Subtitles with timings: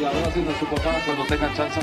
[0.00, 1.80] y abracen a su papá cuando tengan chance.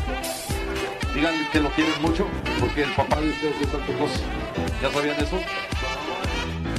[1.13, 2.27] Díganle que lo quieren mucho,
[2.59, 4.19] porque el papá de ustedes es Santo Cosa.
[4.81, 5.39] ¿Ya sabían eso?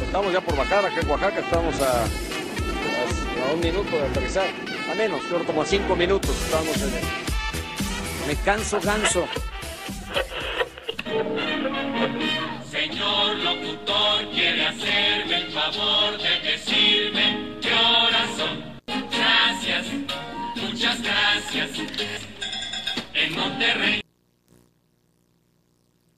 [0.02, 4.46] Estamos ya por Bacara, acá en Oaxaca, estamos a, a, un minuto de aterrizar.
[4.90, 8.26] A menos, como a cinco minutos estamos en el...
[8.28, 9.26] Me canso, ganso.
[23.66, 24.02] Monterrey.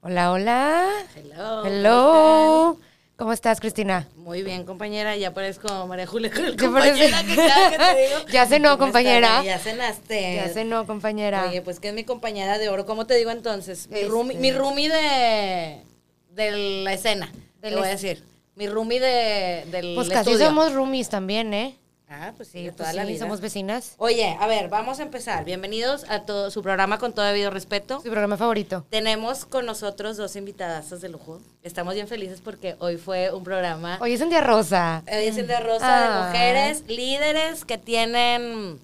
[0.02, 0.88] Hola, hola.
[1.16, 1.64] Hello.
[1.64, 2.78] Hello.
[3.16, 4.06] ¿Cómo estás, Cristina?
[4.16, 5.16] Muy bien, compañera.
[5.16, 8.18] Ya parezco María Julia, ¿Qué compañera que cada que te digo.
[8.32, 9.40] Ya cenó, ¿Cómo compañera.
[9.40, 9.44] estás?
[9.44, 10.52] Ya cenaste.
[10.54, 11.46] Ya no, compañera.
[11.48, 12.86] Oye, pues que es mi compañera de oro.
[12.86, 13.88] ¿Cómo te digo entonces?
[13.88, 14.08] Mi Este.
[14.08, 15.82] roomie, mi roomie de,
[16.30, 17.32] de la escena.
[17.60, 18.22] Te voy a decir.
[18.54, 20.46] Mi roomie de, del pues casi estudio.
[20.48, 21.76] somos roomies también, ¿eh?
[22.10, 23.18] Ah, pues sí, Sí, pues toda la sí, vida.
[23.20, 23.94] somos vecinas.
[23.98, 25.44] Oye, a ver, vamos a empezar.
[25.44, 27.96] Bienvenidos a todo su programa con todo debido respeto.
[28.00, 28.86] Su programa favorito.
[28.88, 31.40] Tenemos con nosotros dos invitadazas de lujo.
[31.62, 35.02] Estamos bien felices porque hoy fue un programa Hoy es un día rosa.
[35.06, 36.00] Hoy es el de Rosa Ah.
[36.22, 38.78] de mujeres líderes que tienen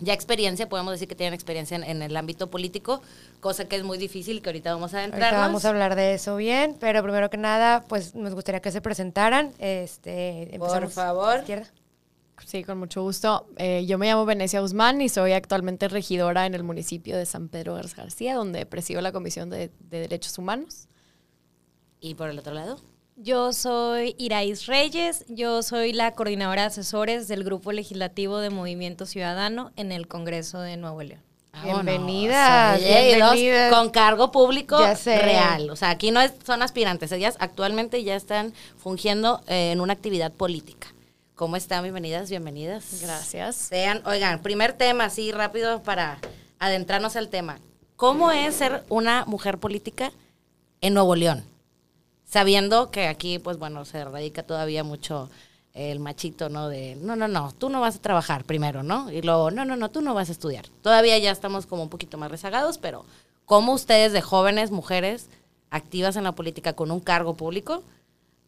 [0.00, 3.02] ya experiencia, podemos decir que tienen experiencia en, en el ámbito político,
[3.40, 5.40] cosa que es muy difícil, que ahorita vamos a Ahorita adentrarnos.
[5.48, 8.80] vamos a hablar de eso bien, pero primero que nada, pues nos gustaría que se
[8.80, 9.52] presentaran.
[9.58, 11.38] Este, Por favor.
[11.40, 11.66] izquierda.
[12.46, 13.46] Sí, con mucho gusto.
[13.56, 17.48] Eh, yo me llamo Venecia Guzmán y soy actualmente regidora en el municipio de San
[17.48, 20.88] Pedro Garza García, donde presido la Comisión de, de Derechos Humanos.
[22.00, 22.78] Y por el otro lado.
[23.16, 29.06] Yo soy Iraís Reyes, yo soy la coordinadora de asesores del Grupo Legislativo de Movimiento
[29.06, 31.20] Ciudadano en el Congreso de Nuevo León.
[31.64, 33.72] Bienvenidas, dos bienvenidas.
[33.74, 35.70] con cargo público real.
[35.70, 39.92] O sea, aquí no es- son aspirantes, ellas actualmente ya están fungiendo eh, en una
[39.94, 40.94] actividad política.
[41.38, 41.84] ¿Cómo están?
[41.84, 43.00] Bienvenidas, bienvenidas.
[43.00, 43.54] Gracias.
[43.54, 46.18] Sean, oigan, primer tema, así rápido para
[46.58, 47.60] adentrarnos al tema.
[47.94, 50.10] ¿Cómo es ser una mujer política
[50.80, 51.44] en Nuevo León?
[52.24, 55.30] Sabiendo que aquí, pues bueno, se radica todavía mucho
[55.74, 56.68] el machito, ¿no?
[56.68, 59.08] De, no, no, no, tú no vas a trabajar primero, ¿no?
[59.12, 60.66] Y luego, no, no, no, tú no vas a estudiar.
[60.82, 63.04] Todavía ya estamos como un poquito más rezagados, pero
[63.44, 65.28] ¿cómo ustedes de jóvenes, mujeres,
[65.70, 67.84] activas en la política con un cargo público,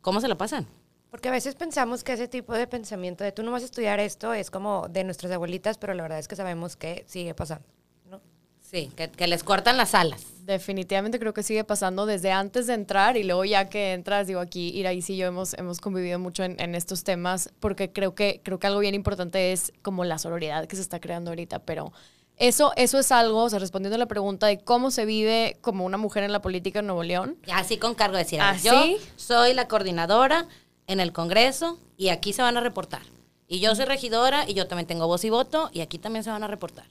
[0.00, 0.66] cómo se la pasan?
[1.10, 3.98] Porque a veces pensamos que ese tipo de pensamiento de tú no vas a estudiar
[3.98, 7.66] esto es como de nuestras abuelitas, pero la verdad es que sabemos que sigue pasando.
[8.08, 8.20] ¿no?
[8.60, 10.24] Sí, que, que les cortan las alas.
[10.44, 14.40] Definitivamente creo que sigue pasando desde antes de entrar y luego ya que entras, digo
[14.40, 18.40] aquí, Iraís y yo hemos, hemos convivido mucho en, en estos temas porque creo que,
[18.44, 21.92] creo que algo bien importante es como la sororidad que se está creando ahorita, pero
[22.36, 25.84] eso, eso es algo, o sea, respondiendo a la pregunta de cómo se vive como
[25.84, 28.72] una mujer en la política en Nuevo León, así con cargo de decir, ¿Ah, yo
[29.16, 30.48] soy la coordinadora
[30.90, 33.02] en el Congreso y aquí se van a reportar.
[33.46, 36.30] Y yo soy regidora y yo también tengo voz y voto y aquí también se
[36.30, 36.86] van a reportar.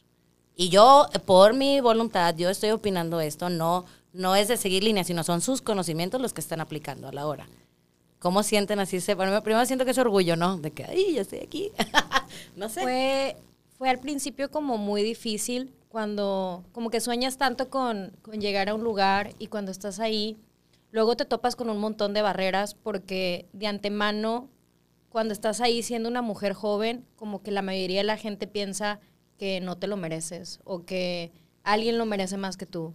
[0.56, 5.08] Y yo, por mi voluntad, yo estoy opinando esto, no, no es de seguir líneas,
[5.08, 7.48] sino son sus conocimientos los que están aplicando a la hora.
[8.20, 9.00] ¿Cómo sienten así?
[9.16, 10.58] Bueno, primero siento que es orgullo, ¿no?
[10.58, 11.72] De que, ay, yo estoy aquí.
[12.56, 12.82] no sé.
[12.82, 13.38] Fue,
[13.78, 18.76] fue al principio como muy difícil cuando como que sueñas tanto con, con llegar a
[18.76, 20.38] un lugar y cuando estás ahí,
[20.92, 24.50] luego te topas con un montón de barreras porque de antemano,
[25.10, 29.00] cuando estás ahí siendo una mujer joven, como que la mayoría de la gente piensa
[29.38, 31.32] que no te lo mereces o que
[31.64, 32.94] alguien lo merece más que tú.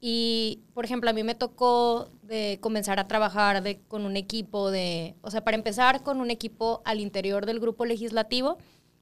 [0.00, 4.70] Y, por ejemplo, a mí me tocó de comenzar a trabajar de, con un equipo
[4.70, 8.58] de, o sea, para empezar con un equipo al interior del grupo legislativo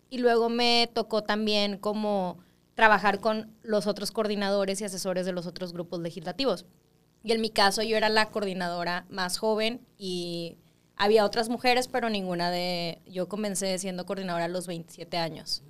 [0.09, 2.39] y luego me tocó también como
[2.75, 6.67] trabajar con los otros coordinadores y asesores de los otros grupos legislativos.
[7.25, 10.59] Y en mi caso yo era la coordinadora más joven y
[10.95, 15.63] había otras mujeres, pero ninguna de, yo comencé siendo coordinadora a los 27 años.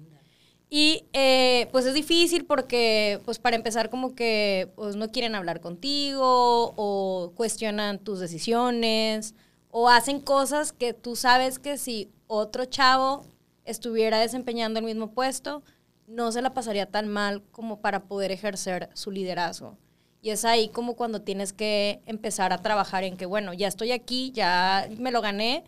[0.68, 5.60] Y eh, pues es difícil porque, pues para empezar, como que pues, no quieren hablar
[5.60, 9.36] contigo o cuestionan tus decisiones
[9.70, 13.24] o hacen cosas que tú sabes que si otro chavo
[13.64, 15.62] estuviera desempeñando el mismo puesto,
[16.08, 19.78] no se la pasaría tan mal como para poder ejercer su liderazgo.
[20.24, 23.92] Y es ahí como cuando tienes que empezar a trabajar en que, bueno, ya estoy
[23.92, 25.64] aquí, ya me lo gané,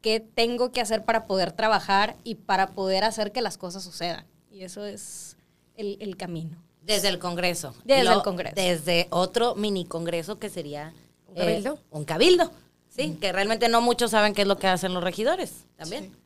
[0.00, 4.24] ¿qué tengo que hacer para poder trabajar y para poder hacer que las cosas sucedan?
[4.50, 5.36] Y eso es
[5.76, 6.56] el, el camino.
[6.80, 7.74] Desde el Congreso.
[7.84, 8.54] Desde el Congreso.
[8.56, 10.94] Desde otro mini Congreso que sería...
[11.26, 11.74] ¿Un cabildo?
[11.74, 12.52] eh, un cabildo,
[12.88, 16.16] sí, que realmente no muchos saben qué es lo que hacen los regidores también.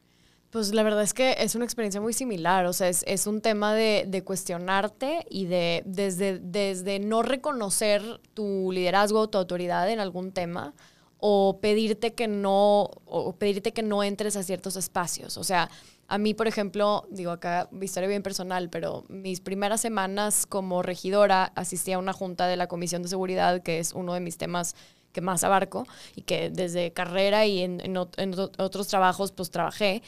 [0.53, 3.41] Pues la verdad es que es una experiencia muy similar, o sea, es, es un
[3.41, 9.89] tema de, de cuestionarte y de desde, desde no reconocer tu liderazgo o tu autoridad
[9.89, 10.75] en algún tema
[11.19, 15.39] o pedirte que no, o pedirte que no entres a ciertos espacios.
[15.39, 15.71] O sea,
[16.07, 20.83] a mí, por ejemplo, digo acá, mi historia bien personal, pero mis primeras semanas como
[20.83, 24.37] regidora asistí a una junta de la Comisión de Seguridad, que es uno de mis
[24.37, 24.77] temas
[25.13, 29.51] que más abarco y que desde carrera y en, en en ot- otros trabajos pues
[29.51, 30.03] trabajé.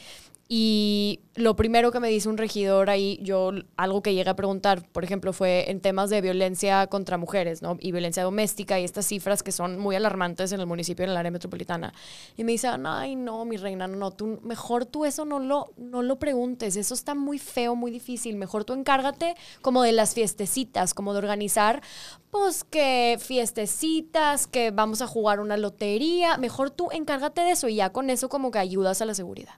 [0.47, 4.87] Y lo primero que me dice un regidor ahí, yo algo que llegué a preguntar,
[4.89, 7.77] por ejemplo, fue en temas de violencia contra mujeres, ¿no?
[7.79, 11.17] Y violencia doméstica y estas cifras que son muy alarmantes en el municipio, en el
[11.17, 11.93] área metropolitana.
[12.37, 16.03] Y me dice, ay, no, mi reina, no, tú, mejor tú eso no lo, no
[16.03, 18.35] lo preguntes, eso está muy feo, muy difícil.
[18.35, 21.81] Mejor tú encárgate como de las fiestecitas, como de organizar,
[22.29, 26.37] pues que fiestecitas, que vamos a jugar una lotería.
[26.37, 29.55] Mejor tú encárgate de eso y ya con eso como que ayudas a la seguridad.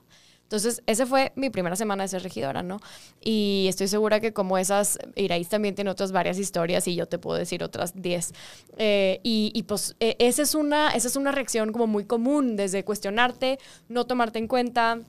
[0.48, 2.80] Entonces, esa fue mi primera semana de ser regidora, ¿no?
[3.20, 7.18] Y estoy segura que como esas, Iraíz también tiene otras varias historias y yo te
[7.18, 8.32] puedo decir otras 10.
[8.78, 12.56] Eh, y, y, pues eh, esa, es una, esa es una reacción como muy común,
[12.56, 13.58] desde cuestionarte,
[13.90, 15.00] no tomarte en cuenta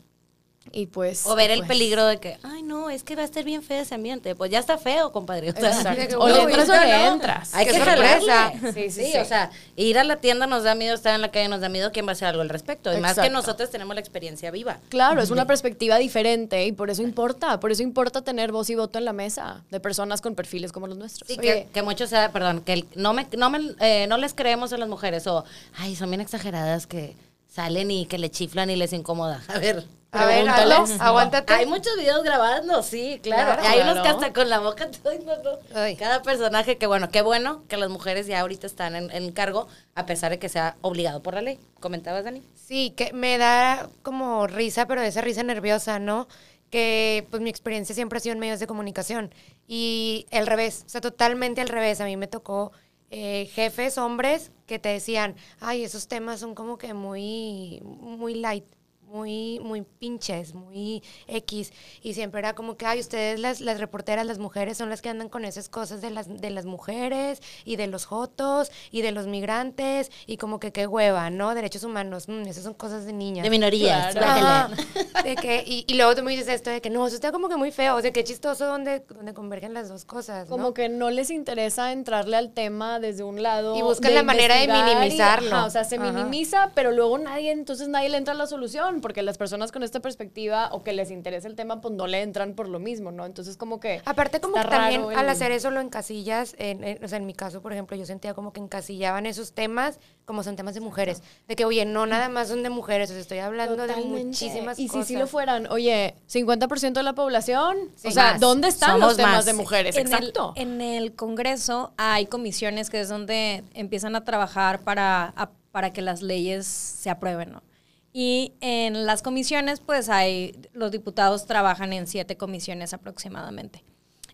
[0.72, 1.26] y pues...
[1.26, 3.64] O ver el pues, peligro de que, ay, no, es que va a estar bien
[3.64, 4.36] feo ese ambiente.
[4.36, 5.50] Pues ya está feo, compadre.
[5.50, 5.96] O sea.
[6.18, 7.56] O le entras o le entras.
[7.56, 8.54] Hay Qué que sorpresa.
[8.74, 11.48] Sí, Sí, o sea, ir a la tienda nos da miedo, estar en la calle
[11.48, 12.96] nos da miedo, ¿quién va a hacer algo al respecto?
[12.96, 14.78] Y más que nosotros tenemos la experiencia viva.
[14.90, 18.76] Claro, es una perspectiva diferente y por eso importa, por eso importa tener voz y
[18.76, 21.28] voto en la mesa de personas con perfiles como los nuestros.
[21.28, 24.34] Sí, que, que muchos, sea, perdón, que el- no, me, no, me, eh, no les
[24.34, 25.44] creemos a las mujeres o,
[25.78, 27.16] ay, son bien exageradas que
[27.48, 29.44] salen y que le chiflan y les incomoda.
[29.48, 29.86] A ver.
[30.12, 31.54] A ver, hazlo, aguántate.
[31.54, 33.62] Hay muchos videos grabando, sí, claro.
[33.62, 35.98] Claro, Y hay unos que hasta con la boca, ay, no, no.
[35.98, 39.68] Cada personaje, que bueno, qué bueno que las mujeres ya ahorita están en, en cargo,
[39.94, 41.60] a pesar de que sea obligado por la ley.
[41.80, 42.42] ¿Comentabas, Dani?
[42.56, 46.28] Sí, que me da como risa, pero esa risa nerviosa, ¿no?
[46.72, 49.34] Que pues mi experiencia siempre ha sido en medios de comunicación.
[49.68, 52.02] Y el revés, o sea, totalmente al revés.
[52.02, 52.72] A mí me tocó
[53.12, 58.66] eh, jefes, hombres, que te decían, ay, esos temas son como que muy, muy light.
[59.12, 61.74] Muy, muy pinches, muy X.
[62.04, 65.10] Y siempre era como que, ay, ustedes las, las reporteras, las mujeres, son las que
[65.10, 69.12] andan con esas cosas de las, de las mujeres y de los jotos y de
[69.12, 71.56] los migrantes y como que qué hueva, ¿no?
[71.56, 73.44] Derechos humanos, mm, esas son cosas de niñas.
[73.44, 74.14] De minorías.
[74.14, 74.76] Claro.
[75.24, 77.50] De que, y, y luego tú me dices esto de que no, eso está como
[77.50, 80.56] que muy feo, o sea, qué chistoso donde, donde convergen las dos cosas, ¿no?
[80.56, 83.76] Como que no les interesa entrarle al tema desde un lado.
[83.76, 85.56] Y buscan la manera de y- minimizarlo.
[85.56, 86.12] ajá, o sea, se Ajá.
[86.12, 89.84] minimiza, pero luego nadie, entonces nadie le entra a la solución, porque las personas con
[89.84, 93.12] esta perspectiva o que les interesa el tema, pues no le entran por lo mismo,
[93.12, 93.26] ¿no?
[93.26, 94.02] Entonces, como que.
[94.06, 97.34] Aparte como que también al hacer eso lo encasillas, en, en- o sea, en mi
[97.34, 101.24] caso, por ejemplo, yo sentía como que encasillaban esos temas como son temas de mujeres.
[101.48, 104.78] De que, oye, no nada más son de mujeres, o sea, estoy hablando de muchísimas
[104.78, 105.08] y cosas.
[105.08, 108.40] si sí lo fueran, oye, 50% de la población, Sí, o sea, más.
[108.40, 109.46] ¿dónde están Somos los temas más.
[109.46, 109.96] de mujeres?
[109.98, 110.54] En el, Exacto.
[110.56, 116.02] en el Congreso hay comisiones que es donde empiezan a trabajar para, a- para que
[116.02, 117.64] las leyes se aprueben, ¿no?
[118.12, 123.84] Y en las comisiones, pues hay, los diputados trabajan en siete comisiones aproximadamente.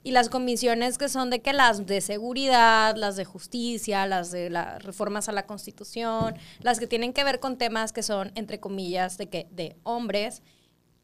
[0.02, 4.52] Y las comisiones que son de que las de seguridad, las de justicia, las de
[4.52, 8.60] las reformas a la constitución, las que tienen que ver con temas que son, entre
[8.60, 10.44] comillas, de que, de hombres,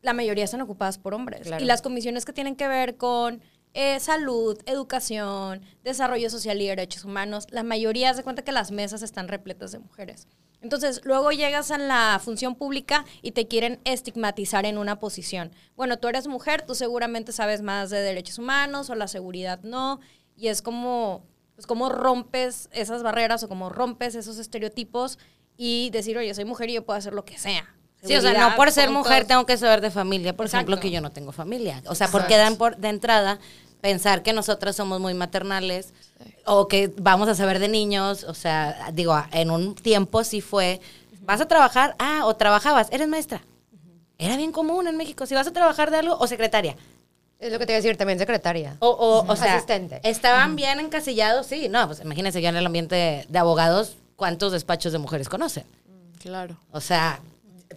[0.04, 1.48] la mayoría están ocupadas por hombres.
[1.48, 1.64] Claro.
[1.64, 3.42] Y las comisiones que tienen que ver con
[3.74, 9.02] eh, salud, educación, desarrollo social y derechos humanos, la mayoría se cuenta que las mesas
[9.02, 10.28] están repletas de mujeres.
[10.62, 15.52] Entonces, luego llegas a la función pública y te quieren estigmatizar en una posición.
[15.76, 20.00] Bueno, tú eres mujer, tú seguramente sabes más de derechos humanos o la seguridad no.
[20.38, 21.26] Y es como,
[21.56, 25.18] pues, cómo rompes esas barreras o cómo rompes esos estereotipos
[25.58, 27.76] y decir, oye, soy mujer y yo puedo hacer lo que sea.
[28.04, 30.90] Sí, o sea, no por ser mujer tengo que saber de familia, por ejemplo, que
[30.90, 31.84] yo no tengo familia.
[31.86, 33.40] O sea, porque dan por de entrada
[33.82, 35.94] pensar que nosotras somos muy maternales
[36.46, 40.80] o que vamos a saber de niños, o sea, digo, en un tiempo sí fue,
[41.22, 43.42] vas a trabajar, ah, o trabajabas, eres maestra.
[44.18, 46.76] Era bien común en México, si vas a trabajar de algo, o secretaria.
[47.40, 48.78] Es lo que te iba a decir, también secretaria.
[48.80, 50.00] O, o, o sea, Asistente.
[50.04, 54.52] estaban bien encasillados, sí, no, pues imagínense yo en el ambiente de, de abogados, ¿cuántos
[54.52, 55.66] despachos de mujeres conocen?
[56.20, 56.56] Claro.
[56.72, 57.20] O sea,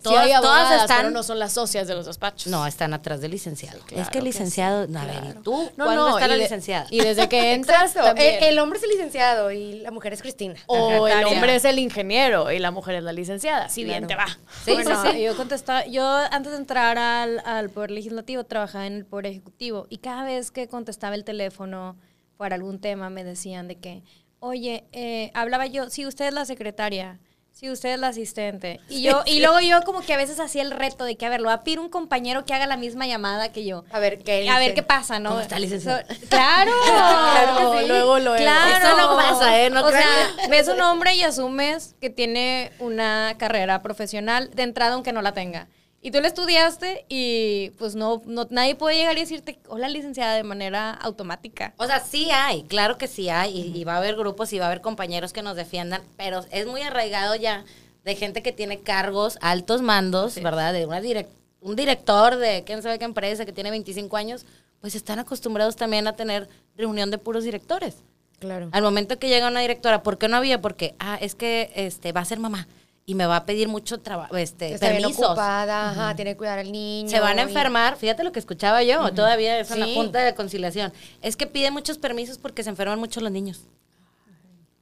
[0.03, 0.97] todas, abogadas, todas están...
[0.99, 2.47] pero no son las socias de los despachos.
[2.51, 3.79] No, están atrás del licenciado.
[3.81, 5.71] claro es que el que licenciado, a ver, ¿y tú?
[5.77, 6.87] No, ¿Cuándo no, está la de- licenciada?
[6.91, 8.43] Y desde que entras también.
[8.43, 10.55] El, el hombre es el licenciado y la mujer es Cristina.
[10.67, 13.69] o el hombre es el ingeniero y la mujer es la licenciada.
[13.69, 14.27] Si bien te va.
[14.65, 15.23] Sí, Bueno, sí, sí.
[15.23, 19.87] Yo contestaba, yo antes de entrar al, al Poder Legislativo trabajaba en el Poder Ejecutivo
[19.91, 21.97] y cada vez que contestaba el teléfono
[22.37, 24.03] para algún tema me decían de que,
[24.41, 27.21] oye, eh, hablaba yo, sí, usted es la secretaria,
[27.55, 28.81] Sí, usted es la asistente.
[28.89, 31.29] Y yo, y luego yo como que a veces hacía el reto de que, a
[31.29, 33.85] ver, lo va a pedir un compañero que haga la misma llamada que yo.
[33.93, 35.31] A ver, ¿qué A ver qué pasa, ¿no?
[35.31, 36.05] ¿Cómo está, licenciada?
[36.05, 36.73] So- claro.
[36.85, 37.87] Claro sí.
[37.87, 38.37] Luego, luego.
[38.37, 38.87] Claro.
[38.89, 39.71] Eso no pasa, ¿eh?
[39.71, 40.01] No o sea,
[40.35, 40.51] crean.
[40.51, 45.33] ves un hombre y asumes que tiene una carrera profesional de entrada aunque no la
[45.33, 45.69] tenga.
[46.05, 50.35] Y tú la estudiaste y pues no, no nadie puede llegar y decirte, hola licenciada,
[50.35, 51.73] de manera automática.
[51.79, 54.59] O sea, sí hay, claro que sí hay, y, y va a haber grupos y
[54.59, 57.65] va a haber compañeros que nos defiendan, pero es muy arraigado ya
[58.05, 60.75] de gente que tiene cargos, altos mandos, ¿verdad?
[60.75, 61.29] De una direc-
[61.63, 64.45] un director de quién sabe qué empresa que tiene 25 años,
[64.83, 67.97] pues están acostumbrados también a tener reunión de puros directores.
[68.41, 68.69] Claro.
[68.73, 70.61] Al momento que llega una directora, ¿por qué no había?
[70.61, 72.69] Porque, ah, es que este va a ser mamá
[73.07, 75.25] y me va a pedir mucho trabajo, este, Está bien permisos.
[75.27, 77.09] ocupada, ajá, tiene que cuidar al niño.
[77.11, 79.95] Se van a y- enfermar, fíjate lo que escuchaba yo, todavía es Sí.
[79.95, 80.93] Junta de Conciliación.
[81.21, 83.63] Es que piden muchos permisos porque se enferman mucho los niños.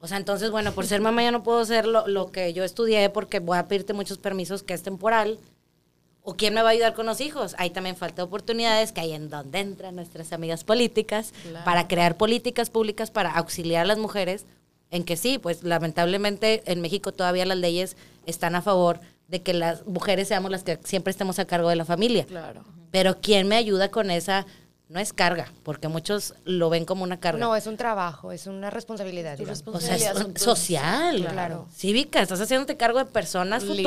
[0.01, 2.65] O sea, entonces, bueno, por ser mamá ya no puedo hacer lo, lo que yo
[2.65, 5.39] estudié porque voy a pedirte muchos permisos que es temporal.
[6.25, 7.57] ¿O quién me va a ayudar con los hijos?
[7.59, 11.33] Ahí también falta oportunidades, que ahí en donde entran nuestras amigas políticas,
[11.65, 14.47] para crear políticas públicas para auxiliar a las mujeres,
[14.93, 17.97] en que sí, pues lamentablemente en México todavía las leyes
[18.27, 21.77] están a favor de que las mujeres seamos las que siempre estemos a cargo de
[21.77, 22.25] la familia.
[22.27, 22.65] Claro.
[22.93, 24.47] Pero ¿quién me ayuda con esa?
[24.89, 27.41] No es carga, porque muchos lo ven como una carga.
[27.41, 29.39] No, es un trabajo, es una responsabilidad.
[29.39, 29.63] digamos.
[29.67, 31.67] o sea, es responsabilidad, social, Claro.
[31.75, 33.79] cívica, estás haciéndote cargo de personas futuras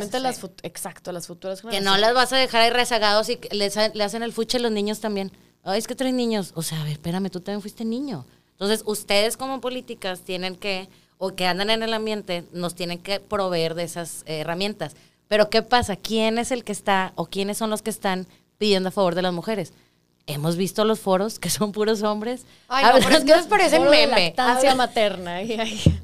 [0.00, 3.36] Literalmente las fut- exacto, las futuras que no las vas a dejar ahí rezagados y
[3.36, 5.30] que les ha- le hacen el fuche a los niños también.
[5.64, 6.52] Ay, es que traen niños.
[6.54, 8.24] O sea, a ver, espérame, tú también fuiste niño.
[8.54, 13.20] Entonces, ustedes como políticas tienen que, o que andan en el ambiente, nos tienen que
[13.20, 14.94] proveer de esas eh, herramientas.
[15.28, 15.96] Pero, ¿qué pasa?
[15.96, 18.26] ¿Quién es el que está, o quiénes son los que están
[18.58, 19.72] pidiendo a favor de las mujeres?
[20.26, 22.46] Hemos visto los foros que son puros hombres.
[22.68, 24.34] Ay, no, pero es que nos parece meme.
[24.74, 25.40] materna.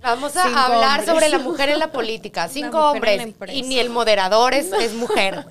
[0.02, 1.07] Vamos a Cinco hablar hombres.
[1.07, 2.49] sobre la mujer en la política.
[2.52, 3.28] Cinco la hombres.
[3.52, 5.47] Y ni el moderador es, es mujer.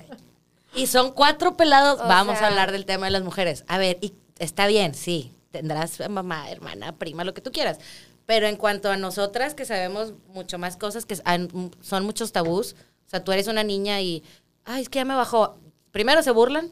[0.76, 1.98] Y son cuatro pelados.
[2.00, 3.64] O Vamos sea- a hablar del tema de las mujeres.
[3.66, 5.32] A ver, y está bien, sí.
[5.50, 7.78] Tendrás mamá, hermana, prima, lo que tú quieras.
[8.26, 12.76] Pero en cuanto a nosotras, que sabemos mucho más cosas, que son muchos tabús.
[13.06, 14.22] O sea, tú eres una niña y,
[14.64, 15.58] ay, es que ya me bajó.
[15.90, 16.70] Primero se burlan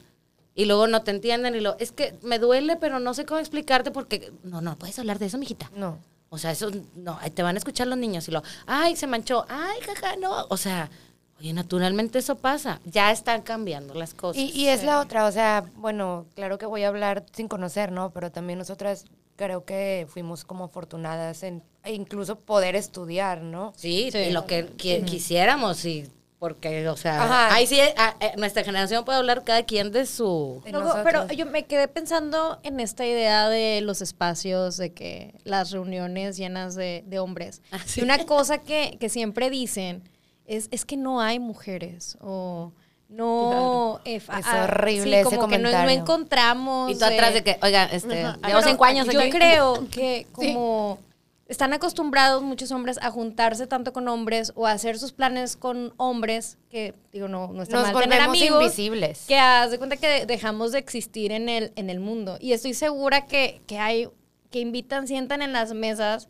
[0.55, 3.41] y luego no te entienden y lo, es que me duele, pero no sé cómo
[3.41, 5.71] explicarte porque, no, no, puedes hablar de eso, mijita.
[5.75, 5.99] No.
[6.31, 9.47] O sea, eso, no, te van a escuchar los niños y lo, ay, se manchó,
[9.49, 10.47] ay, jaja, no.
[10.51, 10.91] O sea,
[11.38, 12.80] oye, naturalmente eso pasa.
[12.85, 14.42] Ya están cambiando las cosas.
[14.42, 17.92] Y, y es la otra, o sea, bueno, claro que voy a hablar sin conocer,
[17.92, 18.11] ¿no?
[18.11, 19.04] Pero también nosotras
[19.37, 23.73] creo que fuimos como afortunadas en e incluso poder estudiar, ¿no?
[23.76, 26.07] Sí, y lo que qui- quisiéramos, y
[26.40, 27.54] porque, o sea, Ajá.
[27.54, 30.61] ahí sí, a- eh, nuestra generación puede hablar cada quien de su...
[30.64, 35.35] De Luego, pero yo me quedé pensando en esta idea de los espacios, de que
[35.45, 37.62] las reuniones llenas de, de hombres.
[37.73, 38.00] Ah, sí.
[38.00, 40.02] Y una cosa que, que siempre dicen
[40.49, 42.73] es, es que no hay mujeres o
[43.09, 44.00] no...
[44.05, 46.00] eh, Es ah, horrible ese como que no- no, comentario.
[46.02, 46.90] encontramos...
[46.90, 49.31] Y tú atrás eh, de que, oiga, este, llevo pero cinco años Yo aquí.
[49.31, 50.99] creo que como
[51.47, 55.95] están acostumbrados muchos hombres a juntarse tanto con hombres o a hacer sus planes con
[55.97, 59.25] hombres, que digo, no, no está Nos mal tener amigos, invisibles.
[59.26, 62.37] que haz de cuenta que de- dejamos de existir en el, en el mundo.
[62.40, 64.09] Y estoy segura que, que hay,
[64.50, 66.28] que invitan, sientan en las mesas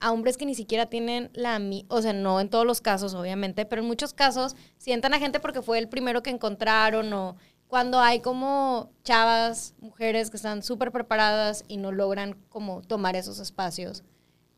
[0.00, 3.66] a hombres que ni siquiera tienen la o sea, no en todos los casos, obviamente,
[3.66, 7.36] pero en muchos casos sientan a gente porque fue el primero que encontraron o
[7.68, 13.38] cuando hay como chavas, mujeres que están súper preparadas y no logran como tomar esos
[13.38, 14.02] espacios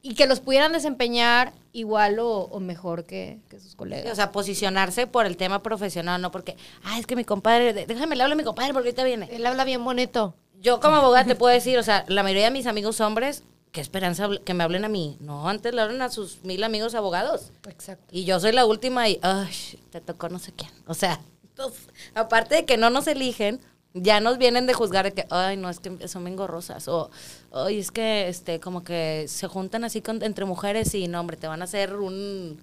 [0.03, 4.13] y que los pudieran desempeñar igual o, o mejor que, que sus colegas.
[4.13, 8.17] O sea, posicionarse por el tema profesional, no porque, ah, es que mi compadre, déjame
[8.17, 9.29] le hablo a mi compadre porque ahorita viene.
[9.31, 10.35] Él habla bien bonito.
[10.61, 13.81] Yo como abogada te puedo decir, o sea, la mayoría de mis amigos hombres, qué
[13.81, 15.17] esperanza que me hablen a mí.
[15.21, 17.50] No, antes le hablan a sus mil amigos abogados.
[17.69, 18.05] Exacto.
[18.11, 19.50] Y yo soy la última y, ay,
[19.91, 20.71] te tocó no sé quién.
[20.87, 23.61] O sea, entonces, aparte de que no nos eligen,
[23.95, 26.87] ya nos vienen de juzgar de que, ay, no, es que son bien gorrosas.
[26.88, 27.11] O,
[27.52, 31.37] ay, es que, este, como que se juntan así con, entre mujeres y, no, hombre,
[31.37, 32.61] te van a hacer un,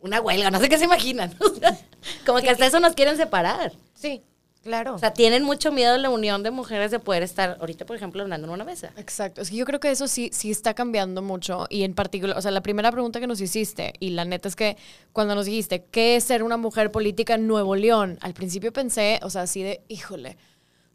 [0.00, 0.50] una huelga.
[0.50, 1.34] No sé qué se imaginan.
[2.26, 3.72] Como que hasta eso nos quieren separar.
[3.94, 4.22] Sí,
[4.68, 4.94] claro.
[4.94, 7.96] O sea, tienen mucho miedo de la unión de mujeres de poder estar, ahorita, por
[7.96, 8.92] ejemplo, hablando en una mesa.
[8.96, 9.40] Exacto.
[9.40, 11.66] Es que yo creo que eso sí, sí está cambiando mucho.
[11.70, 14.56] Y en particular, o sea, la primera pregunta que nos hiciste, y la neta es
[14.56, 14.76] que
[15.12, 18.18] cuando nos dijiste, ¿qué es ser una mujer política en Nuevo León?
[18.20, 20.36] Al principio pensé, o sea, así de, híjole,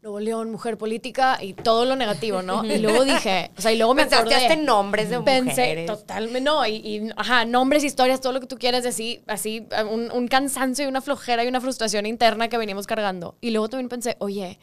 [0.04, 2.62] Nuevo León, mujer política y todo lo negativo, ¿no?
[2.62, 4.52] Y luego dije, o sea, y luego me Pensaste acordé.
[4.52, 5.86] en nombres de Pensé, mujeres.
[5.86, 10.12] totalmente, no, y, y, ajá, nombres, historias, todo lo que tú quieras, así, así, un,
[10.12, 13.36] un cansancio y una flojera y una frustración interna que veníamos cargando.
[13.40, 14.58] Y luego también pensé, oye,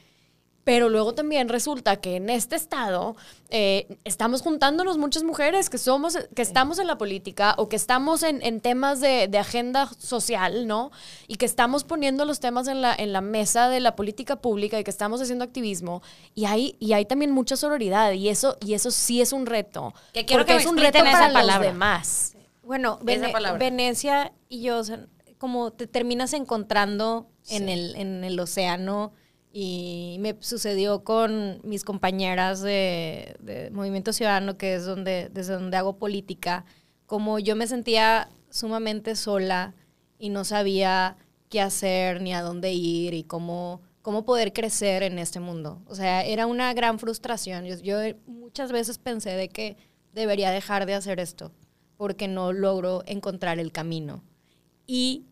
[0.63, 3.15] Pero luego también resulta que en este estado
[3.49, 8.21] eh, estamos juntándonos muchas mujeres que somos, que estamos en la política o que estamos
[8.21, 10.91] en, en temas de, de agenda social, ¿no?
[11.27, 14.79] Y que estamos poniendo los temas en la, en la mesa de la política pública
[14.79, 16.03] y que estamos haciendo activismo.
[16.35, 19.93] Y hay, y hay también mucha sororidad y eso, y eso sí es un reto.
[20.13, 21.67] Que quiero porque que es un reto esa para los palabra.
[21.67, 22.35] demás.
[22.63, 23.33] Bueno, Vene-.
[23.57, 25.05] Venecia y yo, o sea,
[25.39, 29.11] como te terminas encontrando en, el, en el océano
[29.51, 35.77] y me sucedió con mis compañeras de, de Movimiento Ciudadano, que es donde, desde donde
[35.77, 36.65] hago política,
[37.05, 39.73] como yo me sentía sumamente sola
[40.17, 41.17] y no sabía
[41.49, 45.81] qué hacer ni a dónde ir y cómo, cómo poder crecer en este mundo.
[45.87, 47.65] O sea, era una gran frustración.
[47.65, 49.77] Yo, yo muchas veces pensé de que
[50.13, 51.51] debería dejar de hacer esto
[51.97, 54.23] porque no logro encontrar el camino.
[54.87, 55.25] Y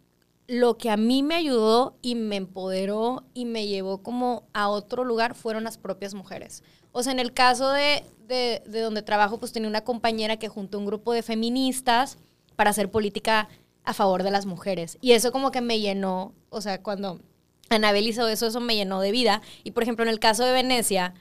[0.49, 5.03] lo que a mí me ayudó y me empoderó y me llevó como a otro
[5.03, 6.63] lugar fueron las propias mujeres.
[6.91, 10.47] O sea, en el caso de, de, de donde trabajo, pues tenía una compañera que
[10.47, 12.17] juntó un grupo de feministas
[12.55, 13.47] para hacer política
[13.83, 14.97] a favor de las mujeres.
[15.01, 17.19] Y eso como que me llenó, o sea, cuando
[17.69, 19.43] Anabel hizo eso, eso me llenó de vida.
[19.63, 21.13] Y por ejemplo, en el caso de Venecia,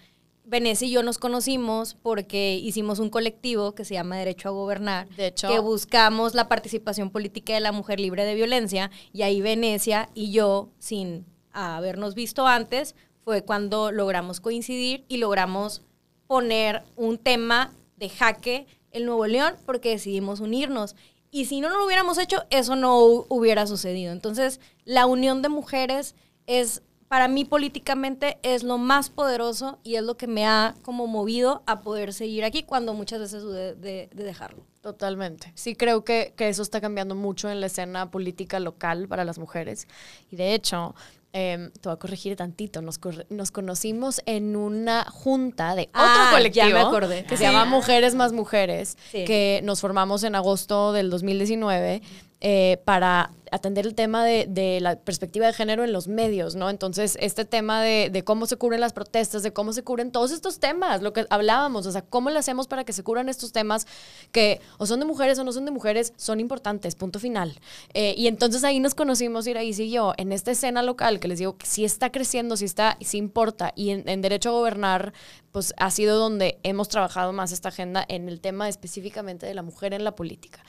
[0.49, 5.09] Venecia y yo nos conocimos porque hicimos un colectivo que se llama Derecho a Gobernar,
[5.11, 9.41] De hecho- que buscamos la participación política de la mujer libre de violencia, y ahí
[9.43, 15.83] Venecia y yo, sin habernos visto antes, fue cuando logramos coincidir y logramos
[16.27, 20.97] poner un tema de jaque en Nuevo León porque decidimos unirnos.
[21.31, 24.13] Y si no lo hubiéramos hecho, eso no hu- hubiera sucedido.
[24.13, 26.15] Entonces, la unión de mujeres
[26.47, 31.07] es, para mí políticamente, es lo más poderoso y es lo que me ha como
[31.07, 34.63] movido a poder seguir aquí cuando muchas veces dudé de, de dejarlo.
[34.83, 35.53] Totalmente.
[35.55, 39.39] Sí, creo que, que eso está cambiando mucho en la escena política local para las
[39.39, 39.87] mujeres.
[40.31, 40.95] Y de hecho,
[41.33, 42.99] em, te voy a corregir tantito, nos,
[43.29, 47.25] nos conocimos en una junta de otro Ah, colectivo ya me acordé.
[47.25, 49.25] que se llama Mujeres más Mujeres, Sí.
[49.25, 52.03] que nos formamos en agosto del 2019
[52.41, 56.71] eh, para atender el tema de, de la perspectiva de género en los medios, ¿no?
[56.71, 60.31] Entonces, este tema de, de cómo se cubren las protestas, de cómo se cubren todos
[60.31, 63.53] estos temas, lo que hablábamos, o sea, cómo le hacemos para que se cubran estos
[63.53, 63.87] temas
[64.33, 67.59] que o son de mujeres o no son de mujeres, son importantes, punto final.
[67.95, 71.39] Eh, y entonces ahí nos conocimos, Iraíz y yo, en esta escena local que les
[71.39, 75.13] digo que sí está creciendo, sí está, sí importa, y en, en Derecho a Gobernar,
[75.53, 79.63] pues ha sido donde hemos trabajado más esta agenda en el tema específicamente de la
[79.63, 80.63] mujer en la política.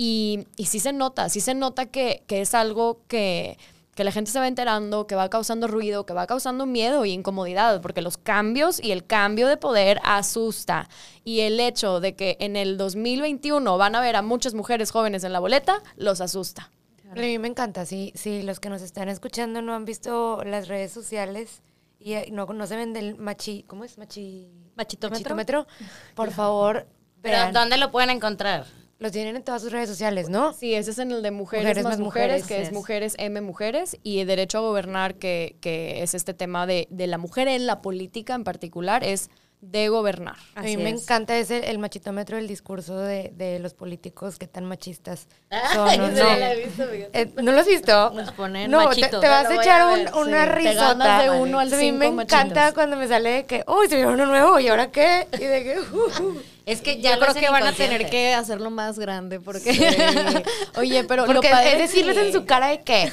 [0.00, 3.58] Y, y sí se nota, sí se nota que, que es algo que,
[3.96, 7.10] que la gente se va enterando, que va causando ruido, que va causando miedo y
[7.10, 10.88] incomodidad, porque los cambios y el cambio de poder asusta.
[11.24, 15.24] Y el hecho de que en el 2021 van a ver a muchas mujeres jóvenes
[15.24, 16.70] en la boleta, los asusta.
[17.10, 20.68] A mí me encanta, sí, sí, los que nos están escuchando no han visto las
[20.68, 21.62] redes sociales
[21.98, 23.98] y eh, no, no se ven del machi, ¿cómo es?
[23.98, 25.66] Machi, ¿Machitómetro?
[26.14, 26.86] Por favor,
[27.20, 27.52] Pero vean.
[27.52, 28.64] ¿dónde lo pueden encontrar?
[29.00, 30.52] Lo tienen en todas sus redes sociales, ¿no?
[30.54, 32.74] Sí, ese es en el de mujeres, Mujeres más más mujeres, mujeres, que es es.
[32.74, 37.16] mujeres M mujeres, y derecho a gobernar, que, que es este tema de, de la
[37.18, 39.30] mujer en la política en particular, es
[39.60, 40.36] de gobernar.
[40.54, 41.02] A mí Así me es.
[41.02, 45.26] encanta ese, el machitómetro del discurso de, de los políticos que tan machistas
[45.72, 45.96] son.
[45.98, 46.06] ¿no?
[46.08, 46.28] ese No.
[46.28, 46.82] ya lo he visto.
[47.12, 48.10] Eh, ¿No lo has visto?
[48.10, 49.20] Nos ponen no, te, machitos.
[49.20, 50.50] te vas Lo a echar a un- una sí.
[50.62, 51.22] Te risota.
[51.22, 52.74] de uno al a mí me cinco encanta machitos.
[52.74, 55.26] cuando me sale de que, uy, se vio uno nuevo, ¿y ahora qué?
[55.34, 56.42] Y de que, uh, uh.
[56.68, 59.70] Es que ya Yo creo lo que van a tener que hacerlo más grande porque...
[60.76, 63.10] Oye, pero lo Porque padre es decirles que- en su cara de que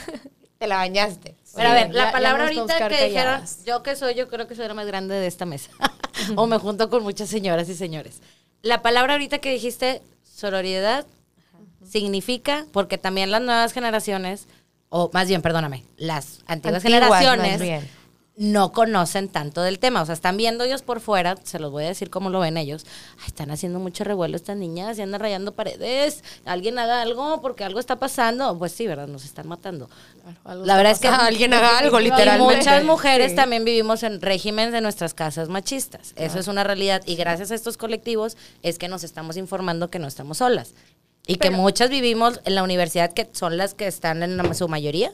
[0.58, 1.36] te la bañaste.
[1.56, 4.28] Pero a ver, ya- la ya palabra podemos ahorita que dijeron, yo que soy, yo
[4.28, 5.72] creo que soy la más grande de esta mesa.
[6.36, 8.22] o me junto con muchas señoras y señores.
[8.62, 11.06] La palabra ahorita que dijiste, sororidad,
[11.90, 14.48] significa, porque también las nuevas generaciones,
[14.90, 17.84] o más bien, perdóname, las antiguas, Antiguas, generaciones.
[18.38, 20.02] No conocen tanto del tema.
[20.02, 22.58] O sea, están viendo ellos por fuera, se los voy a decir cómo lo ven
[22.58, 22.86] ellos.
[23.20, 26.24] Ay, están haciendo mucho revuelo estas niñas y andan rayando paredes.
[26.44, 28.58] Alguien haga algo porque algo está pasando.
[28.58, 29.08] Pues sí, ¿verdad?
[29.08, 29.90] Nos están matando.
[30.46, 31.08] La verdad es que.
[31.08, 32.58] Alguien haga algo, literalmente.
[32.58, 33.36] muchas mujeres Sí.
[33.38, 36.14] también vivimos en regímenes de nuestras casas machistas.
[36.18, 37.02] Eso es una realidad.
[37.06, 40.74] Y gracias a estos colectivos es que nos estamos informando que no estamos solas.
[41.28, 45.12] Y que muchas vivimos en la universidad, que son las que están en su mayoría,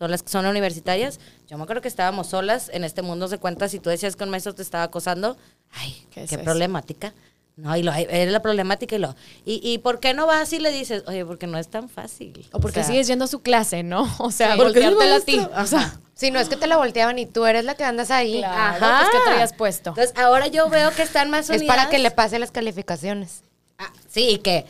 [0.00, 1.20] son las que son universitarias.
[1.46, 4.24] Yo me acuerdo que estábamos solas en este mundo de cuentas y tú decías que
[4.24, 5.36] un maestro te estaba acosando.
[5.72, 7.12] Ay, ¿Qué es problemática.
[7.56, 9.14] No, y lo, era la problemática y lo.
[9.44, 12.48] ¿Y, ¿Y por qué no vas y le dices, oye, porque no es tan fácil?
[12.52, 14.08] O porque sea, sigues yendo a su clase, ¿no?
[14.18, 14.58] O sea, Sí.
[14.58, 15.38] Porque es volteártela a ti.
[15.60, 18.10] O sea, Si no es que te la volteaban y tú eres la que andas
[18.10, 18.38] ahí.
[18.38, 19.00] claro, Ajá.
[19.00, 19.90] pues, ¿qué traías puesto?
[19.90, 21.76] Entonces, ahora yo veo que están más Es unidas.
[21.76, 23.42] para que le pase las calificaciones.
[23.78, 24.64] Ah, sí, y que,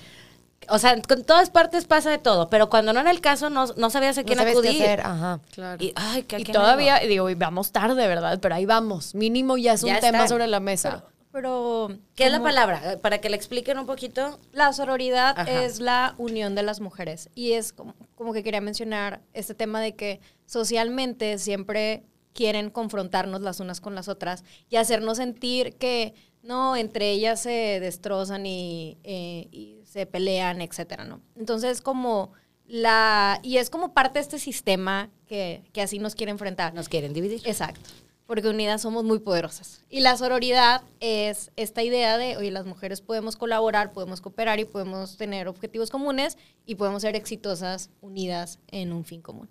[0.71, 3.67] o sea, con todas partes pasa de todo, pero cuando no era el caso, no,
[3.77, 4.83] no sabías a No quién sabes qué acudir.
[4.83, 5.41] hacer, ajá.
[5.53, 5.83] Claro.
[5.85, 7.07] Y, ay, ¿qué- Y todavía, hago?
[7.07, 8.39] digo, y vamos tarde, ¿verdad?
[8.41, 9.15] Pero ahí vamos.
[9.15, 10.29] Mínimo ya es un Ya tema están.
[10.29, 11.05] sobre la mesa.
[11.33, 11.91] Pero.
[12.17, 12.99] ¿Qué es la palabra?
[13.01, 14.41] Para que le expliquen un poquito.
[14.53, 15.63] La sororidad Ajá.
[15.63, 17.29] es la unión de las mujeres.
[17.37, 22.03] Y es como, como que quería mencionar este tema de que socialmente siempre
[22.35, 27.79] quieren confrontarnos las unas con las otras y hacernos sentir que no, entre ellas se
[27.81, 31.21] destrozan y, eh, y se pelean, etcétera, ¿no?
[31.37, 32.33] Entonces, como
[32.67, 33.41] la.
[33.43, 36.75] Y es como parte de este sistema que, que así nos quiere enfrentar.
[36.75, 37.43] Nos quieren dividir.
[37.45, 37.91] Exacto.
[38.27, 39.85] Porque unidas somos muy poderosas.
[39.89, 44.65] Y la sororidad es esta idea de, oye, las mujeres podemos colaborar, podemos cooperar y
[44.65, 49.49] podemos tener objetivos comunes y podemos ser exitosas unidas en un fin común.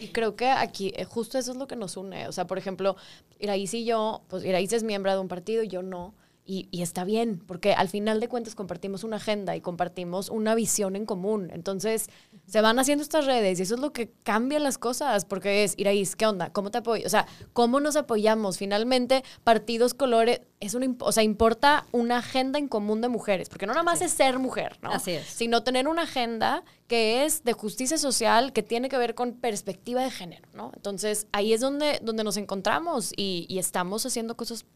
[0.00, 2.26] Y creo que aquí eh, justo eso es lo que nos une.
[2.26, 2.96] O sea, por ejemplo,
[3.38, 6.14] Iraís y yo, pues Iraís es miembro de un partido y yo no.
[6.46, 10.54] Y, y está bien, porque al final de cuentas compartimos una agenda y compartimos una
[10.54, 11.50] visión en común.
[11.50, 12.10] Entonces,
[12.46, 15.72] se van haciendo estas redes y eso es lo que cambia las cosas, porque es,
[15.78, 16.50] Iraís, ¿qué onda?
[16.52, 17.06] ¿Cómo te apoyo?
[17.06, 18.58] O sea, ¿cómo nos apoyamos?
[18.58, 23.66] Finalmente, partidos, colores, es una, o sea, importa una agenda en común de mujeres, porque
[23.66, 24.90] no nada más es ser mujer, ¿no?
[24.92, 25.26] Así es.
[25.26, 30.02] sino tener una agenda que es de justicia social, que tiene que ver con perspectiva
[30.02, 30.72] de género, ¿no?
[30.76, 34.66] Entonces, ahí es donde, donde nos encontramos y, y estamos haciendo cosas...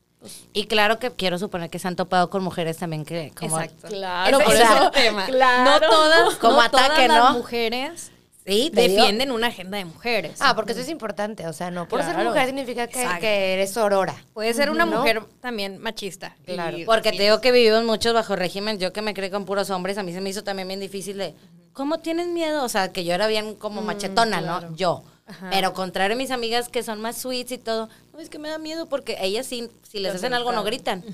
[0.52, 4.40] Y claro que quiero suponer que se han topado con mujeres también que como Claro,
[4.40, 4.84] por eso...
[4.86, 5.26] el tema.
[5.26, 5.70] Claro.
[5.80, 7.38] No todas, Como no ataque, todas las ¿no?
[7.38, 8.10] mujeres
[8.44, 8.82] Sí, digo.
[8.82, 10.38] defienden una agenda de mujeres.
[10.40, 11.46] Ah, porque eso es importante.
[11.46, 12.30] O sea, no por ser Claro.
[12.30, 13.20] mujer significa que, Exacto.
[13.20, 14.16] que eres sorora.
[14.32, 14.96] Puede ser una ¿no?
[14.98, 16.34] mujer también machista.
[16.46, 16.78] Claro.
[16.86, 18.78] Porque te digo que vivimos muchos bajo régimen.
[18.78, 21.18] Yo que me creí con puros hombres, a mí se me hizo también bien difícil
[21.18, 21.34] de,
[21.74, 22.64] ¿cómo tienes miedo?
[22.64, 24.74] O sea, que yo era bien como machetona, ¿no?
[24.74, 25.04] Yo.
[25.50, 27.90] Pero contrario a mis amigas que son más sweets y todo,
[28.22, 31.04] es que me da miedo porque ellas sí, si les hacen algo no gritan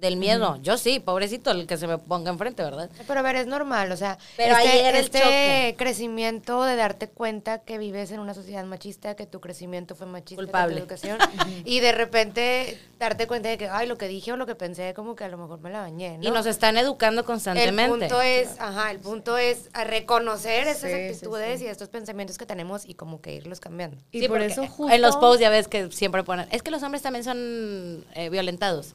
[0.00, 0.56] del miedo.
[0.62, 2.90] Yo sí, pobrecito el que se me ponga enfrente, ¿verdad?
[3.06, 5.74] Pero a ver, es normal, o sea, Pero este, ahí era el este choque.
[5.78, 10.34] crecimiento de darte cuenta que vives en una sociedad machista, que tu crecimiento fue machista,
[10.42, 10.74] que Culpable.
[10.76, 11.18] tu educación,
[11.64, 14.94] y de repente darte cuenta de que, ay, lo que dije o lo que pensé,
[14.94, 16.24] como que a lo mejor me la bañé, ¿no?
[16.28, 17.90] Y nos están educando el constantemente.
[18.08, 22.38] punto es, ajá, el punto es a reconocer esas Sí, sí, actitudes y estos pensamientos
[22.38, 23.96] que tenemos y como que irlos cambiando.
[24.12, 24.92] Y Sí, por eso justo...
[24.94, 28.30] En los posts ya ves que siempre ponen, es que los hombres también son eh,
[28.30, 28.94] violentados.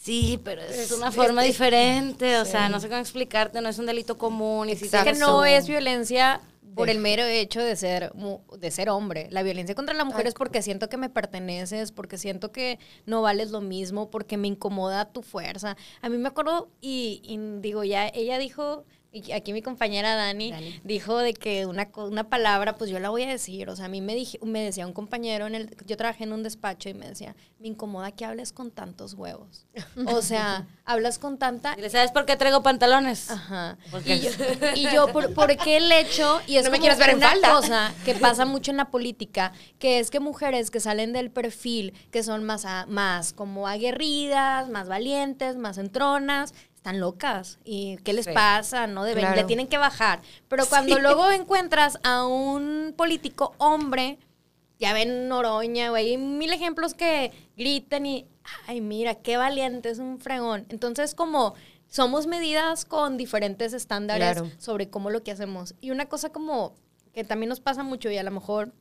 [0.00, 3.86] Sí, pero es, una forma diferente, o sea, no sé cómo explicarte, no es un
[3.86, 4.68] delito común.
[4.68, 6.40] Es que no es violencia
[6.76, 9.26] por el mero hecho de ser de ser hombre.
[9.30, 13.22] La violencia contra la mujer es porque siento que me perteneces, porque siento que no
[13.22, 15.76] vales lo mismo, porque me incomoda tu fuerza.
[16.02, 18.84] A mí me acuerdo y, y digo ya ella dijo
[19.32, 20.80] aquí mi compañera Dani, Dani.
[20.84, 23.68] dijo de que una, una palabra, pues yo la voy a decir.
[23.68, 26.32] O sea, a mí me, dije, me decía un compañero, en el, yo trabajé en
[26.32, 29.66] un despacho y me decía, me incomoda que hables con tantos huevos.
[30.06, 31.74] O sea, hablas con tanta...
[31.74, 33.30] Dile, ¿Sabes por qué traigo pantalones?
[33.30, 33.78] Ajá.
[33.90, 34.30] Porque- Y yo,
[34.74, 36.40] y yo por, ¿por qué el hecho?
[36.46, 37.50] Y es No me como quieres ver en una falda.
[37.50, 41.92] cosa que pasa mucho en la política, que es que mujeres que salen del perfil,
[42.10, 46.54] que son más, a- más como aguerridas, más valientes, más entronas,
[46.86, 47.58] están locas.
[47.64, 48.30] ¿Y qué les Sí.
[48.32, 48.86] pasa?
[48.86, 49.36] No deben, Claro.
[49.36, 50.20] le tienen que bajar.
[50.48, 54.18] Pero cuando luego encuentras a un político hombre,
[54.78, 58.26] ya ven Noroña, güey, hay mil ejemplos que gritan y,
[58.68, 60.64] ay, mira, qué valiente, es un fregón.
[60.68, 61.54] Entonces, como
[61.88, 64.50] somos medidas con diferentes estándares Claro.
[64.58, 65.74] sobre cómo lo que hacemos.
[65.80, 66.74] Y una cosa como
[67.14, 68.72] que también nos pasa mucho y a lo mejor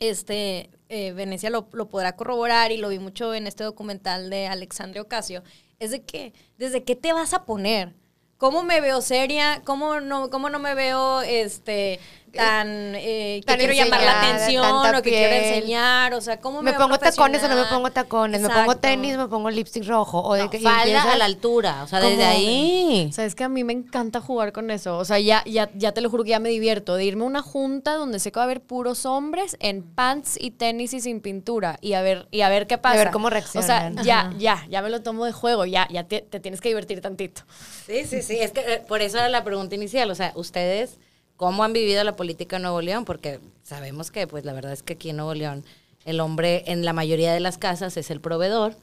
[0.00, 4.46] este eh, Venecia lo, lo podrá corroborar y lo vi mucho en este documental de
[4.48, 5.42] Alexandria Ocasio,
[5.82, 7.92] es de que, ¿desde qué te vas a poner?
[8.38, 9.62] ¿Cómo me veo seria?
[9.64, 11.98] ¿Cómo no, cómo no me veo este
[12.38, 15.44] tan, eh, que Tan quiero llamar la atención o que quiero piel.
[15.54, 16.14] enseñar?
[16.14, 18.40] O sea, ¿cómo me, ¿Me pongo tacones o no me pongo tacones?
[18.40, 18.80] ¿Me pongo Exacto.
[18.80, 20.22] tenis me pongo lipstick rojo?
[20.22, 23.10] O de No, que, falda empiezas- a la altura, o sea, desde ahí.
[23.12, 24.98] Sabes que a mí me encanta jugar con eso.
[24.98, 26.96] O sea, ya, ya, ya te lo juro que ya me divierto.
[26.96, 30.36] De irme a una junta donde sé que va a haber puros hombres en pants
[30.40, 31.78] y tenis y sin pintura.
[31.80, 32.96] Y a ver, y a ver qué pasa.
[32.96, 34.04] ver cómo O sea, reaccionan.
[34.04, 35.64] ya, ya, ya me lo tomo de juego.
[35.66, 37.42] Ya, ya te, te tienes que divertir tantito.
[37.86, 38.38] Sí, sí, sí.
[38.38, 40.10] Es que eh, por eso era la pregunta inicial.
[40.10, 40.98] O sea, ustedes,
[41.36, 43.04] ¿cómo han vivido la política en Nuevo León?
[43.04, 45.64] Porque sabemos que, pues, la verdad es que aquí en Nuevo León,
[46.04, 48.74] el hombre en la mayoría de las casas es el proveedor.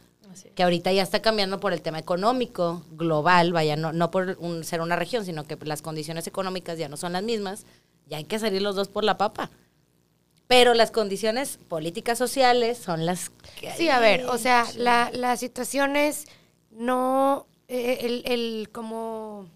[0.55, 4.63] Que ahorita ya está cambiando por el tema económico, global, vaya, no, no por un-
[4.63, 7.65] ser una región, sino que las condiciones económicas ya no son las mismas.
[8.05, 9.49] Ya hay que salir los dos por la papa.
[10.47, 15.35] Pero las condiciones políticas sociales son las que Sí, a ver, o sea, la, la
[15.35, 16.25] situación es
[16.71, 19.47] no, eh, el, el como,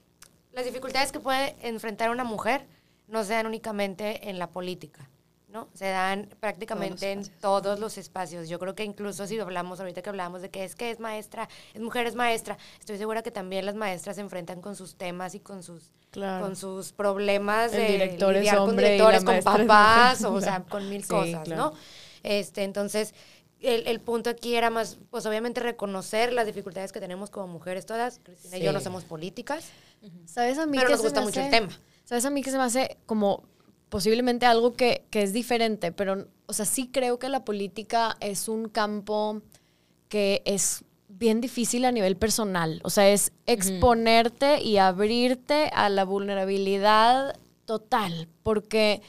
[0.53, 2.65] las dificultades que puede enfrentar una mujer
[3.13, 5.08] no sean únicamente en la política,
[5.47, 5.69] ¿no?
[5.76, 8.49] Se dan prácticamente en todos los espacios.
[8.49, 11.47] Yo creo que incluso si hablamos, ahorita que hablamos de que es que es maestra,
[11.76, 15.36] es mujer, es maestra, estoy segura que también las maestras se enfrentan con sus temas
[15.36, 16.43] y con sus, Claro.
[16.45, 20.23] con sus problemas El de director es lidiar con hombre y la directores, con papás,
[20.23, 21.71] o sea, con mil Sí, cosas, claro.
[21.71, 21.73] ¿no?
[22.23, 23.13] Este, entonces,
[23.60, 27.86] el, el punto aquí era más, pues obviamente reconocer las dificultades que tenemos como mujeres
[27.86, 28.19] todas.
[28.23, 29.69] Cristina y yo no somos políticas,
[30.26, 31.69] ¿Sabes a mí pero nos se gusta me mucho el tema.
[32.05, 33.43] ¿Sabes a mí que se me hace como
[33.89, 35.91] posiblemente algo que, que es diferente?
[35.91, 39.41] Pero, o sea, sí creo que la política es un campo
[40.09, 42.81] que es bien difícil a nivel personal.
[42.83, 47.35] O sea, es exponerte y abrirte a la vulnerabilidad
[47.65, 48.27] total.
[48.43, 49.01] Porque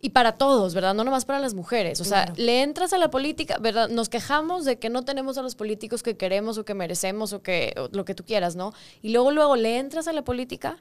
[0.00, 0.94] y para todos, ¿verdad?
[0.94, 2.00] No nomás para las mujeres.
[2.00, 2.34] O sea, Claro.
[2.42, 3.88] le entras a la política, ¿verdad?
[3.88, 7.42] Nos quejamos de que no tenemos a los políticos que queremos o que merecemos o
[7.42, 8.72] que o lo que tú quieras, ¿no?
[9.02, 10.78] Y luego, luego le entras a la política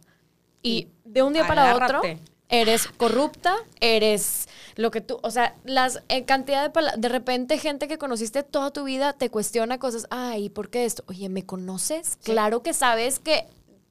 [0.62, 2.02] y de un día para otro
[2.50, 7.88] eres corrupta, eres lo que tú, o sea, las eh, cantidad de de repente gente
[7.88, 11.04] que conociste toda tu vida te cuestiona cosas, ay, ¿por qué esto?
[11.08, 12.17] Oye, ¿me conoces?
[12.24, 13.48] Claro que sabes que,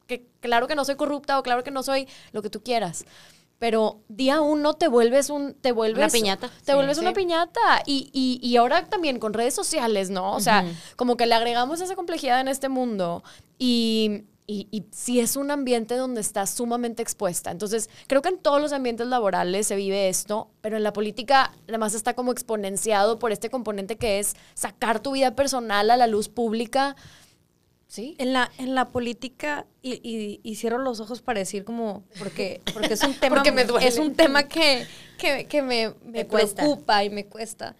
[0.07, 3.05] que claro que no soy corrupta o claro que no soy lo que tú quieras.
[3.59, 6.49] Pero día uno te vuelves un, te vuelves piñata.
[6.63, 7.01] Te Sí, vuelves sí.
[7.01, 7.81] una piñata.
[7.87, 10.33] Y, y, y ahora también con redes sociales, ¿no?
[10.33, 10.63] O sea,
[10.95, 13.23] como que le agregamos esa complejidad en este mundo.
[13.57, 17.51] Y, y, y sí es un ambiente donde estás sumamente expuesta.
[17.51, 21.51] Entonces, creo que en todos los ambientes laborales se vive esto, pero en la política
[21.67, 26.07] además está como exponenciado por este componente que es sacar tu vida personal a la
[26.07, 26.95] luz pública.
[27.89, 28.15] Sí.
[28.19, 32.61] En la, en la política, y, y, y cierro los ojos para decir como, porque,
[32.73, 33.87] porque es un tema, Porque me duele.
[33.87, 34.85] es un tema que,
[35.17, 36.63] que, que me, me cuesta.
[36.63, 37.75] preocupa y me cuesta.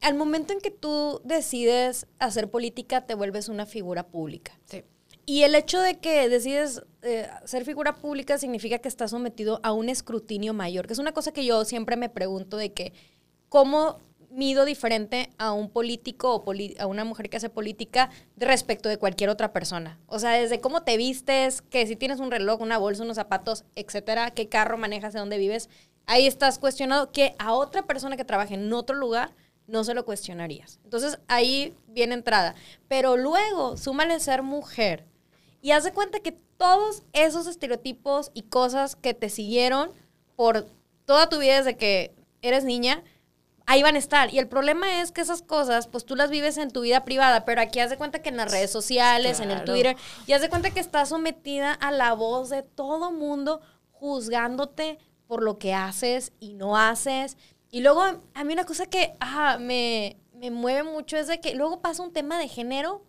[0.00, 4.58] Al momento en que tú decides hacer política, te vuelves una figura pública.
[4.66, 4.82] Sí.
[5.26, 9.72] Y el hecho de que decides eh, ser figura pública significa que estás sometido a
[9.72, 12.92] un escrutinio mayor, que es una cosa que yo siempre me pregunto de que
[13.48, 13.98] cómo
[14.34, 19.30] mido diferente a un político o a una mujer que hace política respecto de cualquier
[19.30, 20.00] otra persona.
[20.06, 23.64] O sea, desde cómo te vistes, que si tienes un reloj, una bolsa, unos zapatos,
[23.76, 25.70] etcétera, qué carro manejas, de dónde vives,
[26.06, 29.34] ahí estás cuestionado que a otra persona que trabaje en otro lugar
[29.66, 30.80] no se lo cuestionarías.
[30.84, 32.54] Entonces ahí viene entrada.
[32.88, 35.04] Pero luego, súmale ser mujer.
[35.64, 39.90] Y haz de cuenta que todos esos estereotipos y cosas que te siguieron
[40.36, 40.66] por
[41.06, 43.02] toda tu vida desde que eres niña,
[43.64, 44.30] ahí van a estar.
[44.34, 47.46] Y el problema es que esas cosas, pues tú las vives en tu vida privada,
[47.46, 49.64] pero aquí haz de cuenta que en las redes sociales, en el.
[49.64, 49.96] Twitter,
[50.26, 55.42] y haz de cuenta que estás sometida a la voz de todo mundo juzgándote por
[55.42, 57.38] lo que haces y no haces.
[57.70, 61.54] Y luego a mí una cosa que ah, me, me mueve mucho es de que
[61.54, 63.02] luego pasa un tema de género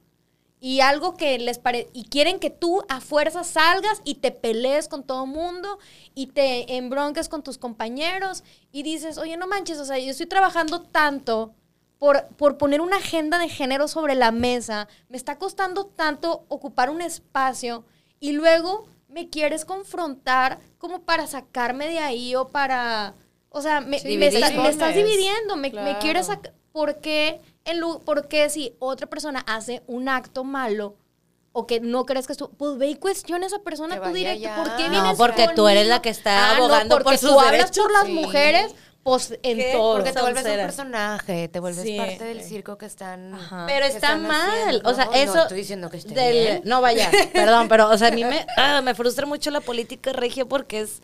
[0.67, 4.87] y algo que les parece, y quieren que tú a fuerza salgas y te pelees
[4.87, 5.77] con todo mundo
[6.15, 10.25] y te embronques con tus compañeros y dices, oye, no manches, o sea, yo estoy
[10.25, 11.53] trabajando tanto
[11.99, 16.89] por, por poner una agenda de género sobre la mesa, me está costando tanto ocupar
[16.89, 17.85] un espacio
[18.19, 23.13] y luego me quieres confrontar como para sacarme de ahí o para,
[23.49, 24.63] o sea, me, Sí, me, está- dividir.
[24.63, 29.07] me estás dividiendo, me, me quieres sacar, ¿por qué, en lu- por qué si otra
[29.07, 30.95] persona hace un acto malo
[31.51, 34.09] o que no crees que es tú, pues ve y cuestiona a esa persona tú
[34.11, 34.55] directo, ya.
[34.57, 37.17] ¿por qué No, vienes porque tú eres la que está Ah, no, abogando porque por
[37.17, 38.11] sus tú hablas por las Sí.
[38.13, 39.69] mujeres, pues en ¿Qué?
[39.71, 39.95] todo.
[39.95, 41.95] Porque te vuelves un personaje, te vuelves Sí.
[41.97, 43.35] parte del circo que están.
[43.35, 43.65] Ajá.
[43.67, 44.49] Pero que está están mal.
[44.49, 45.13] haciendo, O sea, ¿no?
[45.13, 45.33] eso.
[45.35, 46.61] No estoy diciendo que esté del- bien.
[46.65, 50.11] No, vaya, perdón, pero, o sea, a mí me, ah, me frustra mucho la política
[50.11, 51.01] regia porque es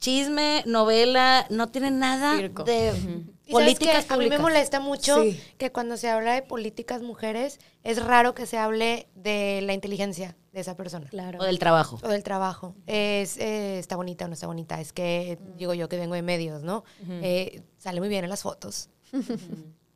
[0.00, 2.64] chisme, novela, no tiene nada Circo.
[2.64, 4.14] de ¿Y sabes políticas qué?
[4.14, 5.40] A mí me molesta mucho Sí.
[5.58, 10.36] que cuando se habla de políticas mujeres, es raro que se hable de la inteligencia
[10.52, 11.08] de esa persona.
[11.10, 11.40] Claro.
[11.40, 11.98] O del trabajo.
[12.02, 12.74] O del trabajo.
[12.86, 14.80] Es, eh, está bonita o no está bonita.
[14.80, 16.84] Es que, digo yo que vengo de medios, ¿no?
[17.08, 18.88] Eh, sale muy bien en las fotos.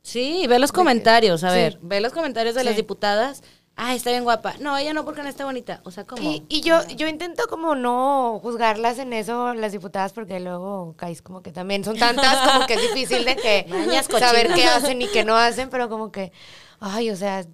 [0.02, 1.56] Sí, ve los comentarios, a Sí.
[1.56, 2.80] ver, ve los comentarios de las Sí.
[2.82, 3.42] diputadas.
[3.80, 4.54] Ah, está bien guapa.
[4.58, 5.80] No, ella no porque no está bonita.
[5.84, 6.20] O sea, ¿cómo?
[6.22, 11.22] Y, y yo, yo intento como no juzgarlas en eso, las diputadas, porque luego caes
[11.22, 15.00] como que también son tantas como que es difícil de que Mañas saber qué hacen
[15.00, 16.32] y qué no hacen, pero como que,
[16.80, 17.44] ay, o sea,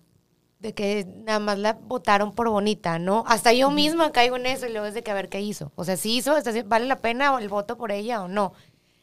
[0.61, 3.23] de que nada más la votaron por bonita, ¿no?
[3.27, 5.73] Hasta yo misma caigo en eso y luego es de que a ver qué hizo.
[5.77, 8.55] O sea, si hizo, está haci- ¿vale la pena el voto por ella o no?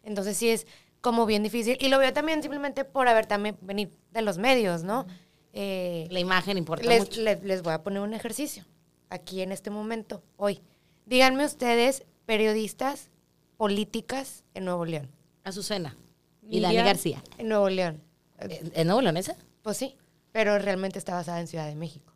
[0.04, 0.66] Entonces sí es
[1.02, 1.78] como bien difícil.
[1.80, 5.06] Y lo veo también simplemente por haber también venir de los medios, ¿no?
[5.54, 7.22] Eh, La imagen importa les, mucho.
[7.22, 8.66] le- les voy a poner un ejercicio
[9.10, 10.62] aquí en este momento, hoy.
[11.06, 13.10] Díganme ustedes, periodistas
[13.58, 15.10] políticas en Nuevo León.
[15.44, 15.98] Azucena.
[16.44, 16.86] Y Dani Miriam.
[16.86, 17.24] García.
[17.38, 18.02] En Nuevo León.
[18.40, 19.36] ¿En en Nuevo León esa?
[19.62, 19.96] Pues sí,
[20.32, 22.14] pero realmente está basada en Ciudad de México.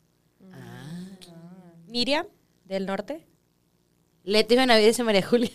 [1.87, 2.25] Miriam,
[2.65, 3.25] del norte.
[4.23, 5.51] Leti Benavides y María Julia.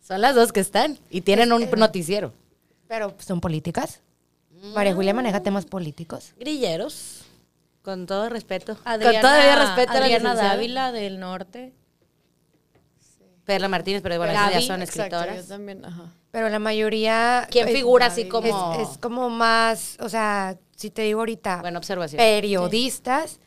[0.00, 2.32] Son las dos que están y tienen un noticiero.
[2.88, 4.00] Pero pues, son políticas.
[4.74, 6.32] María Julia maneja temas políticos.
[6.38, 7.22] Grilleros.
[7.82, 8.78] Con todo respeto.
[8.84, 10.34] Adriana, con todo el respeto a la.
[10.34, 11.74] Dávila del norte.
[13.44, 15.46] Perla Martínez, pero bueno, Gaby, esas ya son Exacto, escritoras.
[15.48, 16.10] yo también, ajá.
[16.30, 17.46] Pero la mayoría...
[17.50, 18.72] ¿Quién es- figura así como...?
[18.80, 22.16] Es, es como más, o sea, si te digo ahorita, Buena observación.
[22.16, 23.40] periodistas,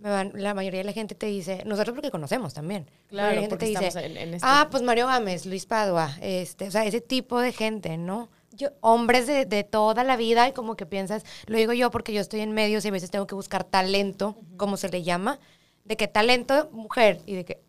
[0.00, 2.90] me van- la mayoría de la gente te dice, nosotros porque conocemos también.
[3.10, 6.10] La Claro, la porque gente estamos en- en este- ah, pues Mario Gámez, Luis Padua,
[6.20, 8.28] este, o sea, ese tipo de gente, ¿no?
[8.56, 12.12] Yo- Hombres de, de toda la vida y como que piensas, lo digo yo porque
[12.12, 15.38] yo estoy en medios y a veces tengo que buscar talento, como se le llama,
[15.84, 17.60] de que talento, mujer, y de que,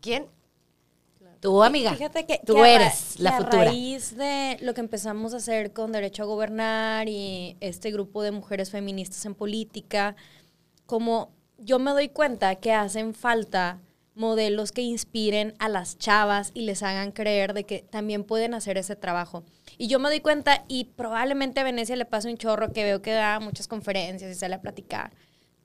[0.00, 0.26] ¿quién?
[1.40, 1.92] Tú, amiga.
[1.92, 3.62] Fíjate que tú que eres la que futura.
[3.62, 8.22] A raíz de lo que empezamos a hacer con Derecho a Gobernar y este grupo
[8.22, 10.16] de mujeres feministas en política,
[10.86, 13.78] como yo me doy cuenta que hacen falta
[14.14, 18.78] modelos que inspiren a las chavas y les hagan creer de que también pueden hacer
[18.78, 19.44] ese trabajo.
[19.76, 23.02] Y yo me doy cuenta, y probablemente a Venecia le pase un chorro que veo
[23.02, 25.12] que da muchas conferencias y sale a platicar.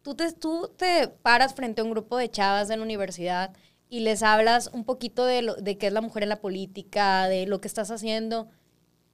[0.01, 3.53] Tú te, tú te paras frente a un grupo de chavas de la universidad
[3.89, 7.27] y les hablas un poquito de, lo, de qué es la mujer en la política,
[7.27, 8.49] de lo que estás haciendo,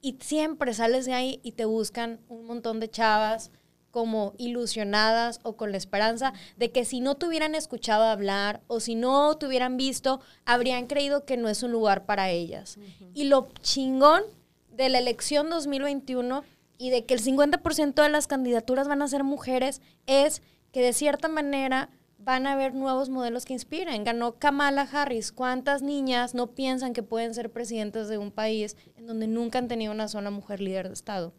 [0.02, 3.52] y siempre sales de ahí y te buscan un montón de chavas
[3.96, 8.82] como ilusionadas o con la esperanza de que si no te hubieran escuchado hablar o
[8.82, 12.78] si no te hubieran visto, habrían creído que no es un lugar para ellas.
[13.14, 14.24] Y lo chingón
[14.70, 16.44] de la elección 2021
[16.78, 20.42] y de que el 50% de las candidaturas van a ser mujeres es
[20.74, 24.04] que de cierta manera van a haber nuevos modelos que inspiren.
[24.04, 25.32] Ganó Kamala Harris.
[25.32, 29.70] ¿Cuántas niñas no piensan que pueden ser presidentes de un país en donde nunca han
[29.70, 31.34] tenido una sola mujer líder de Estado?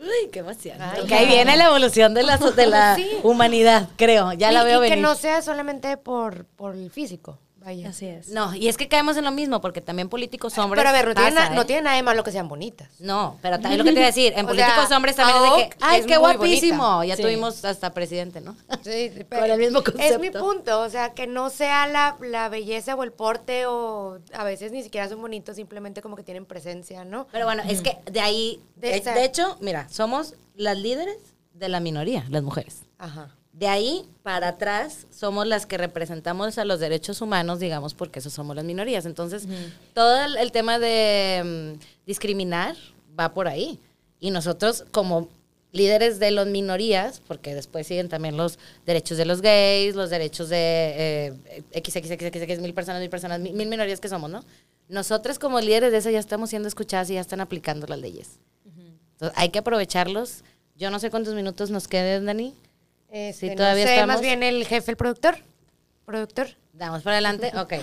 [0.00, 0.78] Uy, qué emoción.
[1.06, 4.32] que ahí viene la evolución de la, de la humanidad, creo.
[4.32, 4.94] Ya la Y- veo y venir.
[4.96, 7.88] que no sea solamente por, por el físico, vaya.
[7.90, 8.28] Así es.
[8.30, 10.80] No, y es que caemos en lo mismo, porque también políticos hombres.
[10.80, 11.64] Pero a ver, no, tiene, pasa, no ¿eh?
[11.66, 12.88] tiene nada de malo que sean bonitas.
[12.98, 15.36] No, pero también lo que te iba a decir, en O políticos sea, hombres también
[15.44, 16.96] es de que, ay, es qué muy guapísimo.
[16.96, 17.06] bonita.
[17.06, 17.22] Ya Sí.
[17.22, 18.56] tuvimos hasta presidente, ¿no?
[18.82, 20.40] Sí, Con el mismo Es mi concepto.
[20.40, 24.72] punto, o sea, que no sea la, la belleza o el porte o a veces
[24.72, 27.26] ni siquiera son bonitos, simplemente como que tienen presencia, ¿no?
[27.30, 31.16] Pero bueno, es que de ahí, De de, esa- de hecho, mira, somos las líderes
[31.54, 32.82] de la minoría, las mujeres.
[32.98, 33.36] Ajá.
[33.60, 38.30] De ahí para atrás somos las que representamos a los derechos humanos, digamos, porque eso
[38.30, 39.04] somos las minorías.
[39.04, 39.46] Entonces,
[39.92, 42.74] todo el, el tema de mm, discriminar
[43.18, 43.78] va por ahí.
[44.18, 45.28] Y nosotros como
[45.72, 50.48] líderes de las minorías, porque después siguen también los derechos de los gays, los derechos
[50.48, 54.42] de eh, XXXX, mil personas, mil personas, mil, mil minorías que somos, ¿no?
[54.88, 58.38] Nosotras como líderes de eso ya estamos siendo escuchadas y ya están aplicando las leyes.
[58.64, 60.44] Entonces, hay que aprovecharlos.
[60.76, 62.54] Yo no sé cuántos minutos nos queden, Dani.
[63.10, 64.14] Este, Sí, todavía no sé, estamos.
[64.14, 65.38] más bien el jefe, el productor.
[66.04, 66.48] Productor.
[66.72, 67.74] Damos para adelante, ok.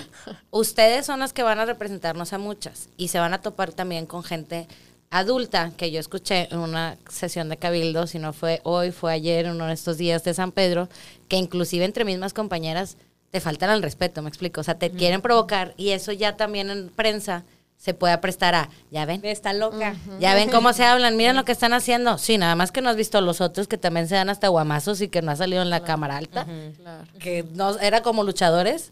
[0.52, 4.06] Ustedes son las que van a representarnos a muchas y se van a topar también
[4.06, 4.68] con gente
[5.10, 9.50] adulta que yo escuché en una sesión de cabildo, si no fue hoy, fue ayer,
[9.50, 10.90] uno de estos días de San Pedro,
[11.30, 12.98] que inclusive entre mismas compañeras
[13.32, 16.70] te faltan al respeto, me explico, o sea, te quieren provocar y eso ya también
[16.70, 17.44] en prensa
[17.78, 19.96] se puede prestar a, ya ven, Está loca.
[20.20, 22.18] ya ven cómo se hablan, miren lo que están haciendo.
[22.18, 25.00] Sí, nada más que no has visto los otros que también se dan hasta guamazos
[25.02, 26.46] y que no ha salido en la cámara alta.
[27.20, 28.92] Que no, era como luchadores.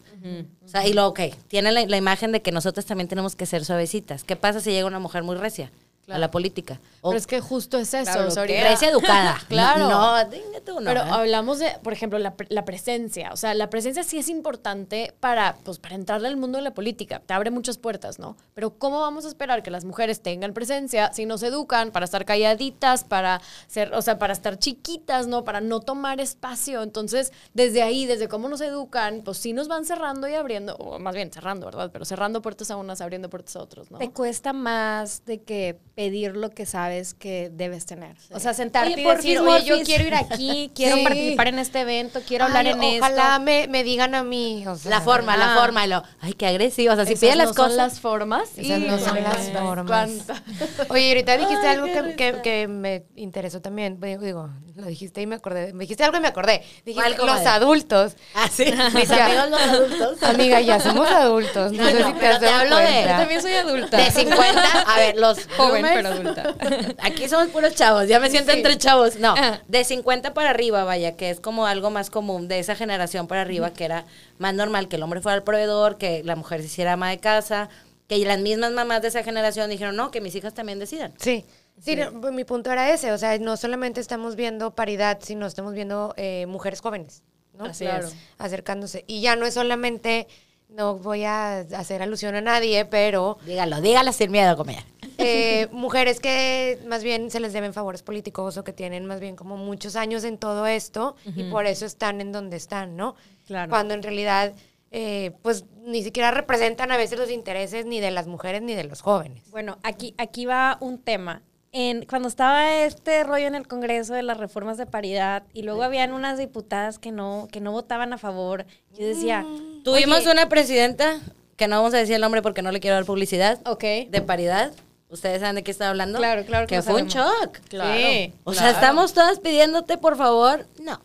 [0.64, 3.46] O sea, y luego, ok, tienen la, la imagen de que nosotros también tenemos que
[3.46, 4.24] ser suavecitas.
[4.24, 5.70] ¿Qué pasa si llega una mujer muy recia
[6.08, 6.80] a la política?
[7.00, 8.12] O Pero es que justo es eso.
[8.12, 9.40] Claro, recia educada.
[9.48, 9.88] Claro.
[9.88, 11.08] No, no, no, Pero ¿eh?
[11.10, 13.30] hablamos de, por ejemplo, la, la presencia.
[13.32, 16.74] O sea, la presencia sí es importante para, pues, para entrarle al mundo de la
[16.74, 17.22] política.
[17.24, 18.36] Te abre muchas puertas, ¿no?
[18.54, 22.04] Pero ¿cómo vamos a esperar que las mujeres tengan presencia si no se educan para
[22.04, 25.44] estar calladitas, para ser, o sea, para estar chiquitas, ¿no?
[25.44, 26.82] Para no tomar espacio.
[26.82, 30.98] Entonces, desde ahí, desde cómo nos educan, pues sí nos van cerrando y abriendo, o
[30.98, 31.90] más bien cerrando, ¿verdad?
[31.92, 33.98] Pero cerrando puertas a unas, abriendo puertas a otros, ¿no?
[33.98, 38.16] Te cuesta más de que pedir lo que sabes que debes tener.
[38.30, 39.86] O sea, sentarte Oye, y decir, oye, yo porfis".
[39.88, 41.02] quiero ir aquí, quiero Sí.
[41.04, 43.06] participar en este evento, quiero hablar en esto.
[43.06, 44.62] Ojalá me, me digan a mí.
[44.68, 45.58] o sea, La forma, la Ah.
[45.58, 45.86] forma.
[45.86, 46.92] Y lo, ay, qué agresiva.
[46.92, 47.74] O sea, si piden las son cosas.
[47.76, 48.50] las formas.
[48.58, 50.10] Esas no son las formas.
[50.90, 53.98] Oye, ahorita dijiste algo que, que, que me interesó también.
[53.98, 55.72] Digo, digo, lo dijiste y me acordé.
[55.72, 56.62] Me dijiste algo y me acordé.
[56.84, 58.16] Dijiste ¿Cuál, los adultos.
[58.34, 58.66] Ah, sí.
[58.94, 60.22] Mis amigos los adultos.
[60.28, 61.72] Amiga, ya somos adultos.
[61.72, 63.12] No, No, sé no, si te hablo de- cuenta.
[63.12, 63.96] Yo también soy adulta.
[63.96, 66.54] De 50, a ver, los Joven, boomers- pero adulta.
[67.02, 68.58] Aquí somos puros chavos, ya me siento Sí.
[68.58, 69.16] entre chavos.
[69.16, 69.60] No, Ah.
[69.68, 73.42] de 50 para arriba, vaya, que es como algo más común de esa generación para
[73.42, 74.04] arriba, que era
[74.38, 77.18] más normal que el hombre fuera el proveedor, que la mujer se hiciera ama de
[77.18, 77.68] casa,
[78.08, 81.12] que las mismas mamás de esa generación dijeron, no, que mis hijas también decidan.
[81.18, 81.44] Sí.
[81.82, 85.46] Sí, no, pues, mi punto era ese, o sea, no solamente estamos viendo paridad, sino
[85.46, 87.22] estamos viendo eh, mujeres jóvenes,
[87.52, 87.66] ¿no?
[87.66, 88.14] Así es.
[88.38, 89.04] Acercándose.
[89.06, 90.26] Y ya no es solamente
[90.68, 94.84] no voy a hacer alusión a nadie, pero Dígalo, dígalo sin miedo, comer.
[95.18, 99.36] eh, mujeres que más bien se les deben favores políticos o que tienen más bien
[99.36, 103.14] como muchos años en todo esto y por eso están en donde están, ¿no?
[103.46, 103.70] Claro.
[103.70, 104.54] Cuando en realidad,
[104.90, 108.84] eh, pues ni siquiera representan a veces los intereses ni de las mujeres ni de
[108.84, 109.50] los jóvenes.
[109.50, 111.42] Bueno, aquí, aquí va un tema.
[111.78, 115.82] En, cuando estaba este rollo en el Congreso de las reformas de paridad y luego
[115.82, 118.64] habían unas diputadas que no, que no votaban a favor,
[118.98, 119.44] yo decía,
[119.84, 121.20] Tuvimos oye, una presidenta,
[121.56, 123.82] que no vamos a decir el nombre porque no le quiero dar publicidad, Ok.
[124.08, 124.72] de paridad.
[125.10, 126.18] ¿Ustedes saben de qué está hablando?
[126.18, 127.58] Claro, claro que Que fue un shock.
[127.68, 127.94] Claro.
[127.94, 128.32] Sí.
[128.44, 130.66] O sea, estamos todas pidiéndote, por favor.
[130.80, 131.02] No,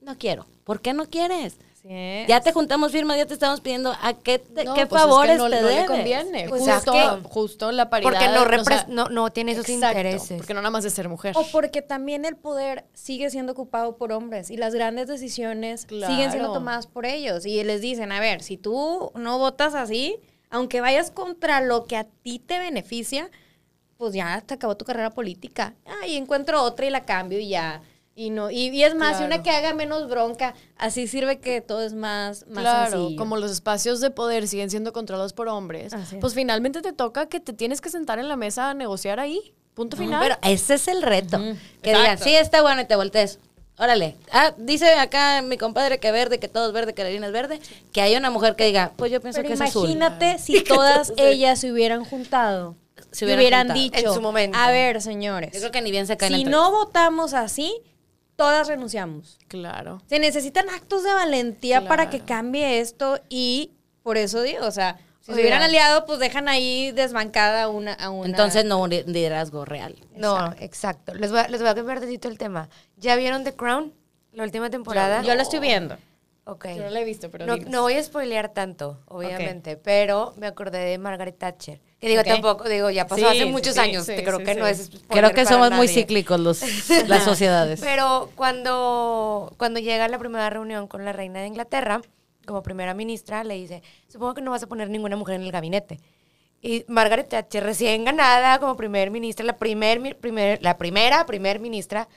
[0.00, 0.46] no quiero.
[0.62, 1.56] ¿Por qué no quieres?
[1.86, 5.06] Ya te juntamos firmas, ya te estamos pidiendo a qué, te- No, qué pues es
[5.06, 6.48] que favores no, te no le conviene.
[6.48, 8.10] Pues justo, es que- justo la paridad.
[8.10, 10.38] Porque no, o sea, no, no tiene esos exacto, intereses.
[10.38, 11.34] Porque no nada más de ser mujer.
[11.36, 16.10] O porque también el poder sigue siendo ocupado por hombres y las grandes decisiones Claro.
[16.12, 17.44] siguen siendo tomadas por ellos.
[17.44, 20.16] Y les dicen, a ver, si tú no votas así,
[20.48, 23.30] aunque vayas contra lo que a ti te beneficia,
[23.98, 25.74] pues ya te acabó tu carrera política.
[25.84, 27.82] Ah, y encuentro otra y la cambio y ya.
[28.16, 29.42] Y no, y, y es más, y una Claro.
[29.42, 33.18] que haga menos bronca, así sirve que todo es más, más claro, sencillo.
[33.18, 37.40] como los espacios de poder siguen siendo controlados por hombres, pues finalmente te toca que
[37.40, 39.52] te tienes que sentar en la mesa a negociar ahí.
[39.74, 40.20] Punto final.
[40.22, 41.38] Pero ese es el reto.
[41.38, 41.98] Que Exacto.
[42.00, 43.40] digan, sí, está bueno y te voltees.
[43.76, 44.14] Órale.
[44.30, 47.32] Ah, dice acá mi compadre que verde, que todo es verde, que la harina es
[47.32, 47.58] verde.
[47.92, 49.90] Que hay una mujer que diga, pues yo pienso Pero que es azul.
[49.90, 52.76] imagínate si todas ellas se hubieran juntado.
[53.10, 53.82] Se hubieran hubieran, juntado.
[53.82, 54.56] dicho, En su momento.
[54.56, 57.74] a ver, señores, Yo creo que ni bien se caen si entre no votamos así,
[58.36, 59.38] todas renunciamos.
[59.48, 60.02] claro.
[60.08, 61.88] Se necesitan actos de valentía Claro.
[61.88, 63.70] para que cambie esto y
[64.02, 67.94] por eso digo, o sea, si se hubieran aliado, pues dejan ahí desbancada a una,
[67.94, 68.26] a una.
[68.26, 69.96] Entonces no un li- liderazgo real.
[70.14, 71.14] No, exacto.
[71.14, 72.68] Les voy, a, les voy a cambiar tantito el tema.
[72.98, 73.94] ¿Ya vieron The Crown?
[74.32, 75.22] La última temporada.
[75.22, 75.96] yo lo estoy viendo.
[76.46, 76.66] Ok.
[76.76, 80.46] Yo no la he visto, pero no, no voy a spoilear tanto, obviamente, pero me
[80.46, 81.80] acordé de Margaret Thatcher.
[81.98, 82.26] Que digo, Ok.
[82.26, 84.04] tampoco, digo, ya pasó Sí, hace sí, muchos sí, años.
[84.04, 84.60] sí, creo sí, que sí.
[84.60, 86.60] no es Creo que para somos muy cíclicos los,
[87.08, 87.80] las sociedades.
[87.80, 92.02] Pero cuando, cuando llega a la primera reunión con la reina de Inglaterra,
[92.46, 95.52] como primera ministra, le dice, supongo que no vas a poner ninguna mujer en el
[95.52, 95.98] gabinete.
[96.60, 102.08] Y Margaret Thatcher, recién ganada como primer ministra, la, primer, primer, la primera primer ministra,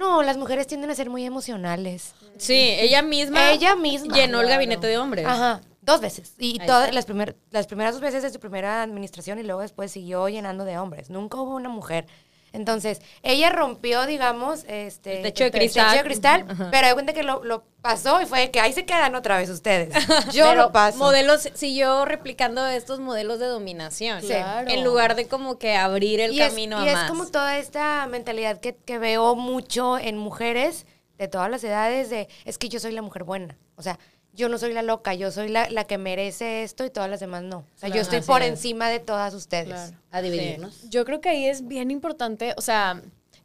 [0.00, 2.14] no, las mujeres tienden a ser muy emocionales.
[2.38, 3.52] Sí, ella misma.
[3.52, 4.14] Ella misma.
[4.16, 5.26] Llenó el gabinete de hombres.
[5.26, 6.34] Ajá, dos veces.
[6.38, 6.94] Y Ahí todas está.
[6.94, 10.64] las, primer- las primeras dos veces de su primera administración y luego después siguió llenando
[10.64, 11.10] de hombres.
[11.10, 12.06] Nunca hubo una mujer.
[12.52, 15.86] Entonces, ella rompió, digamos, este, El techo de cristal.
[15.90, 18.84] techo de cristal, pero hay cuenta que lo, lo pasó y fue que ahí se
[18.84, 19.94] quedan otra vez ustedes.
[20.32, 20.98] Yo Pero lo paso.
[20.98, 24.20] Modelos, siguió replicando estos modelos de dominación.
[24.20, 24.28] Sí.
[24.28, 24.68] Claro.
[24.68, 27.10] En lugar de como que abrir el y es, camino y a es más.
[27.10, 30.86] como toda esta mentalidad que, que veo mucho en mujeres
[31.18, 33.56] de todas las edades de, es que yo soy la mujer buena.
[33.76, 33.98] O sea,
[34.32, 37.20] yo no soy la loca, yo soy la, la que merece esto y todas las
[37.20, 37.58] demás no.
[37.58, 38.48] O sea, yo estoy por es.
[38.50, 39.66] encima de todas ustedes.
[39.68, 39.96] Claro.
[40.10, 40.88] A dividirnos.
[40.90, 43.02] Yo creo que ahí es bien importante, o sea,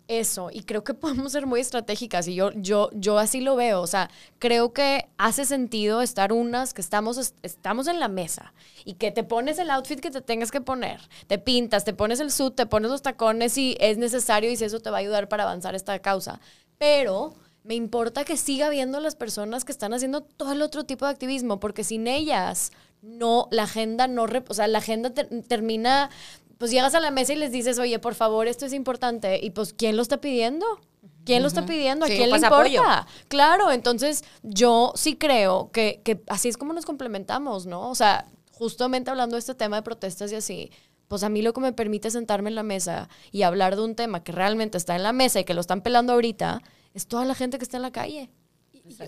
[0.08, 3.82] eso, y creo que podemos ser muy estratégicas, y yo, yo, yo así lo veo,
[3.82, 8.54] o sea, creo que hace sentido estar unas que estamos, es- estamos en la mesa
[8.86, 12.20] y que te pones el outfit que te tengas que poner, te pintas, te pones
[12.20, 15.00] el suit, te pones los tacones si es necesario y si eso te va a
[15.00, 16.40] ayudar para avanzar esta causa,
[16.78, 17.34] pero
[17.66, 21.12] me importa que siga habiendo las personas que están haciendo todo el otro tipo de
[21.12, 26.10] activismo, porque sin ellas no, la agenda no, o sea, la agenda ter- termina,
[26.60, 29.50] pues llegas a la mesa y les dices, oye, por favor, esto es importante, y
[29.50, 30.66] pues, ¿quién lo está pidiendo?
[31.26, 32.06] ¿Quién lo está pidiendo?
[32.06, 33.00] ¿A Sí, quién pues, le importa?
[33.00, 33.08] apoyo.
[33.30, 37.90] Claro, entonces yo sí creo que, que así es como nos complementamos, ¿no?
[37.90, 40.72] O sea, justamente hablando de este tema de protestas y así,
[41.08, 43.96] pues a mí lo que me permite sentarme en la mesa y hablar de un
[43.96, 46.62] tema que realmente está en la mesa y que lo están pelando ahorita,
[46.96, 48.32] es toda la gente que está en la calle.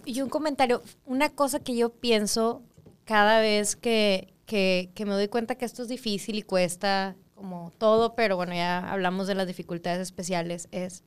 [0.05, 2.61] Y un comentario, una cosa que yo pienso
[3.05, 7.71] cada vez que, que, que me doy cuenta que esto es difícil y cuesta como
[7.77, 11.03] todo, pero bueno, ya hablamos de las dificultades especiales, es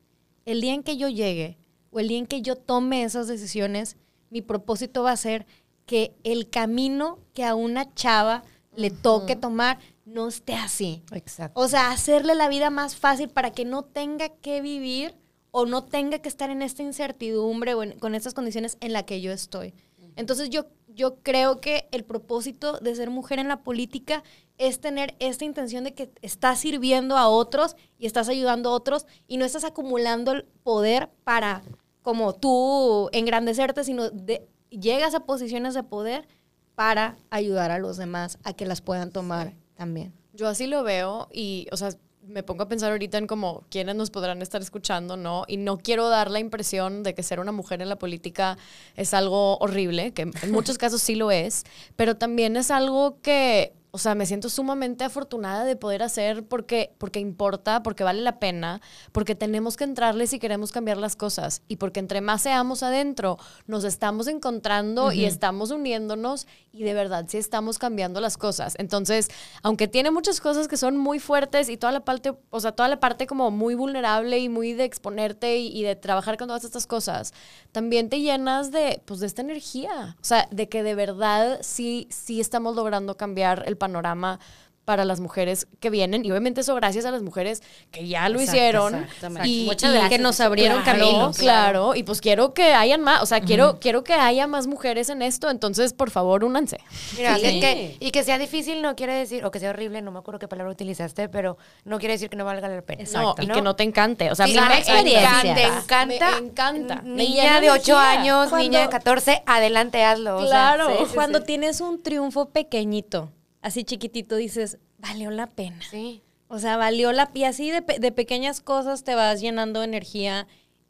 [0.47, 1.59] el día en que yo llegue
[1.91, 3.97] o el día en que yo tome esas decisiones,
[4.31, 5.47] mi propósito va a ser
[5.87, 8.45] que el camino que a una chava
[8.76, 11.03] le toque tomar no esté así.
[11.12, 11.61] Exacto.
[11.61, 15.16] O sea, hacerle la vida más fácil para que no tenga que vivir
[15.51, 19.05] o no tenga que estar en esta incertidumbre o en- con estas condiciones en la
[19.05, 19.74] que yo estoy.
[20.16, 24.22] Entonces yo, yo creo que el propósito de ser mujer en la política
[24.59, 29.07] es tener esta intención de que estás sirviendo a otros y estás ayudando a otros
[29.26, 31.62] y no estás acumulando el poder para
[32.03, 36.26] como tú engrandecerte, sino de, llegas a posiciones de poder
[36.74, 40.12] para ayudar a los demás a que las puedan tomar también.
[40.32, 41.90] Yo así lo veo y, o sea,
[42.31, 45.45] me pongo a pensar ahorita en como quiénes nos podrán estar escuchando, ¿no?
[45.49, 48.57] Y no quiero dar la impresión de que ser una mujer en la política
[48.97, 51.64] es algo horrible, que en muchos casos sí lo es,
[51.97, 56.95] pero también es algo que o sea, me siento sumamente afortunada de poder hacer porque,
[56.99, 58.80] porque importa, porque vale la pena,
[59.12, 63.38] porque tenemos que entrarle si queremos cambiar las cosas y porque entre más seamos adentro,
[63.66, 68.74] nos estamos encontrando y estamos uniéndonos y de verdad sí estamos cambiando las cosas.
[68.78, 69.28] Entonces,
[69.62, 72.88] aunque tiene muchas cosas que son muy fuertes y toda la parte, o sea, toda
[72.88, 76.64] la parte como muy vulnerable y muy de exponerte y, y de trabajar con todas
[76.64, 77.32] estas cosas,
[77.72, 80.16] también te llenas de, pues, de esta energía.
[80.20, 84.39] O sea, de que de verdad sí, sí estamos logrando cambiar el panorama
[84.87, 87.62] para las mujeres que vienen y obviamente eso gracias a las mujeres
[87.93, 89.07] que ya lo Exacto, hicieron
[89.45, 90.09] y, Muchas y gracias.
[90.11, 91.39] que nos abrieron Claro, caminos.
[91.39, 95.09] Claro, y pues quiero que hayan más, o sea, quiero, quiero que haya más mujeres
[95.09, 96.78] en esto, entonces por favor únanse.
[97.16, 97.43] Mira, Sí.
[97.43, 100.18] que- que- y que sea difícil no quiere decir, o que sea horrible, no me
[100.18, 103.05] acuerdo qué palabra utilizaste, pero no quiere decir que no valga la pena.
[103.12, 105.45] No, y que no te encante, o sea, Sí, a mí me me experiencias.
[105.45, 106.31] encanta, te encanta.
[106.41, 107.03] Me encanta.
[107.05, 108.11] Niña de 8 energía.
[108.20, 110.39] años, Cuando- niña de 14, adelante, hazlo.
[110.39, 110.89] o sea, Claro.
[110.99, 111.45] sí, sí, Cuando sí.
[111.45, 113.31] tienes un triunfo pequeñito,
[113.62, 115.80] así chiquitito, dices, valió la pena.
[115.90, 116.22] Sí.
[116.48, 120.46] O sea, valió la Y así de, de pequeñas cosas te vas llenando de energía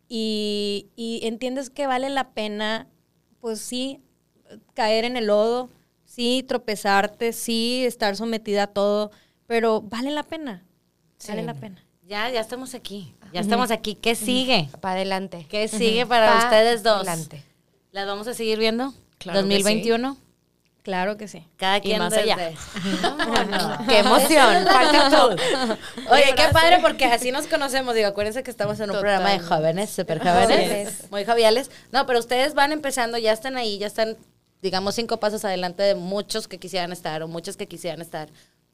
[0.08, 2.88] y, y entiendes que vale la pena,
[3.40, 4.00] pues sí,
[4.74, 5.70] caer en el lodo,
[6.04, 9.12] sí, tropezarte, sí, estar sometida a todo,
[9.46, 10.64] pero vale la pena.
[11.28, 11.84] Vale la pena.
[12.06, 13.14] Ya, ya estamos aquí.
[13.32, 13.94] Ya estamos aquí.
[13.94, 14.68] ¿Qué sigue?
[14.80, 15.46] Para adelante.
[15.48, 17.06] ¿Qué sigue para Pa' ustedes dos?
[17.06, 17.44] adelante.
[17.92, 18.92] ¿Las vamos a seguir viendo?
[19.18, 20.16] Claro que 2021.
[20.82, 21.46] Claro que sí.
[21.58, 22.52] Cada quien más desde- allá.
[23.02, 23.78] Vámonos.
[23.88, 24.64] Qué emoción.
[24.72, 25.36] Falta tú.
[26.10, 27.94] Oye, qué padre porque así nos conocemos.
[27.94, 31.70] Digo, acuérdense que estamos en un programa de jóvenes, súper jóvenes, muy joviales.
[31.92, 34.16] No, pero ustedes van empezando, ya están ahí, ya están,
[34.62, 38.28] digamos, cinco pasos adelante de muchos que quisieran estar o muchos que quisieran estar.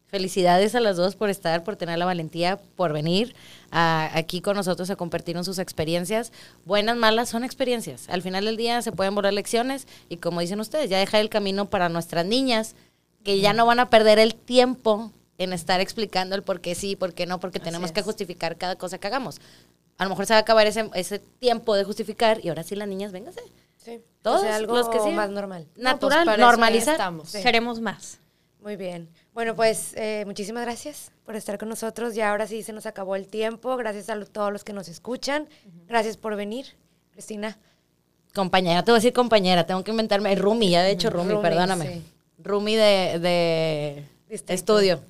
[0.08, 3.34] Felicidades a las dos por estar, por tener la valentía, por venir
[3.72, 6.32] a- aquí con nosotros a compartirnos sus experiencias.
[6.64, 8.08] Buenas, malas, son experiencias.
[8.08, 11.28] Al final del día se pueden borrar lecciones y como dicen ustedes, ya dejar el
[11.28, 12.76] camino para nuestras niñas
[13.24, 16.94] que ya no van a perder el tiempo en estar explicando el por qué sí,
[16.94, 19.40] por qué no, porque tenemos que justificar cada cosa que hagamos.
[19.98, 22.76] A lo mejor se va a acabar ese, ese tiempo de justificar y ahora sí
[22.76, 23.40] las niñas, véngase.
[23.76, 24.00] Sí.
[24.22, 25.10] Todos O sea, algo los que sí.
[25.10, 25.66] más normal.
[25.76, 26.94] Natural, No, pues, normalizar.
[26.94, 27.28] estamos.
[27.30, 28.20] Seremos más.
[28.62, 29.08] Muy bien.
[29.36, 32.14] Bueno, pues eh, muchísimas gracias por estar con nosotros.
[32.14, 33.76] Ya ahora sí se nos acabó el tiempo.
[33.76, 35.46] Gracias a todos los que nos escuchan.
[35.86, 36.64] Gracias por venir,
[37.12, 37.58] Cristina.
[38.34, 40.34] Compañera, te voy a decir compañera, tengo que inventarme.
[40.36, 41.86] Rumi, ya he hecho Rumi, Rumi, perdóname.
[41.86, 42.02] sí.
[42.42, 44.04] Rumi de, de
[44.54, 45.00] estudio.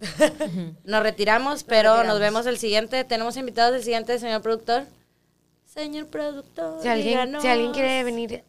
[0.84, 2.20] Nos retiramos, pero nos retiramos.
[2.20, 3.04] vemos el siguiente.
[3.04, 4.86] Tenemos invitados el siguiente, señor productor.
[5.66, 6.82] Señor productor.
[6.82, 7.42] Si alguien, díganos.
[7.42, 8.42] si alguien quiere venir,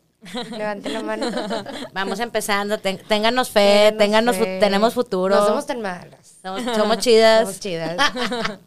[0.51, 1.27] levante la mano.
[1.93, 4.59] Vamos empezando, ten- ténganos fe, Ténganos ténganos fu- fe.
[4.59, 5.35] tenemos futuro.
[5.35, 6.37] No somos tan malas.
[6.41, 7.41] somos, somos chidas.
[7.41, 7.95] Somos chidas.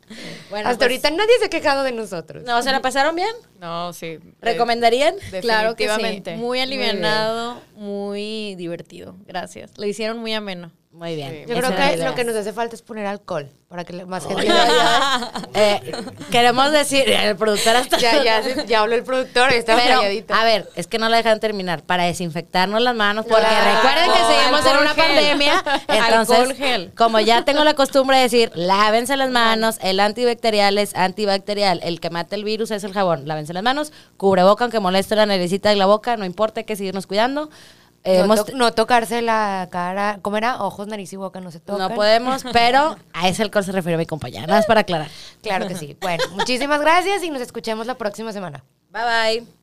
[0.51, 2.43] Bueno, Hasta pues, ahorita nadie se ha quejado de nosotros.
[2.45, 3.31] ¿No se la pasaron bien?
[3.61, 4.19] No, sí.
[4.41, 5.15] ¿Recomendarían?
[5.41, 5.89] Claro que sí.
[5.89, 6.37] Definitivamente.
[6.37, 9.15] Muy alivianado, muy divertido.
[9.27, 9.71] Gracias.
[9.79, 10.73] Lo hicieron muy ameno.
[11.01, 11.47] Muy bien.
[11.49, 14.27] Yo creo que lo que nos hace falta es poner alcohol para que le- más
[14.27, 15.31] gente vaya.
[15.55, 15.81] Eh,
[16.31, 17.97] queremos decir, el productor hasta...
[17.97, 20.35] Ya, ya, se- ya habló el productor, Pero, calladito.
[20.35, 21.83] a ver, es que no la dejan terminar.
[21.85, 25.05] Para desinfectarnos las manos, porque recuerden que seguimos en una gel.
[25.07, 25.65] pandemia.
[25.89, 26.93] Entonces, Alcohol gel.
[26.95, 31.99] como ya tengo la costumbre de decir, lávense las manos, el antibacterial es antibacterial, el
[32.01, 33.27] que mata el virus es el jabón.
[33.27, 36.65] Lávense las manos, cubre boca, aunque moleste la naricita y la boca, no importa, hay
[36.67, 37.49] que seguirnos cuidando.
[38.05, 40.63] Eh, no, hemos- to- no tocarse la cara, ¿cómo era?
[40.63, 41.89] Ojos, nariz y boca no se tocan.
[41.91, 45.09] no podemos, pero a ese alcohol se refiere mi compañera, nada más para aclarar.
[45.43, 45.97] Claro que sí.
[46.01, 48.65] Bueno, muchísimas gracias y nos escuchemos la próxima semana.
[48.91, 49.03] Bye
[49.43, 49.60] bye.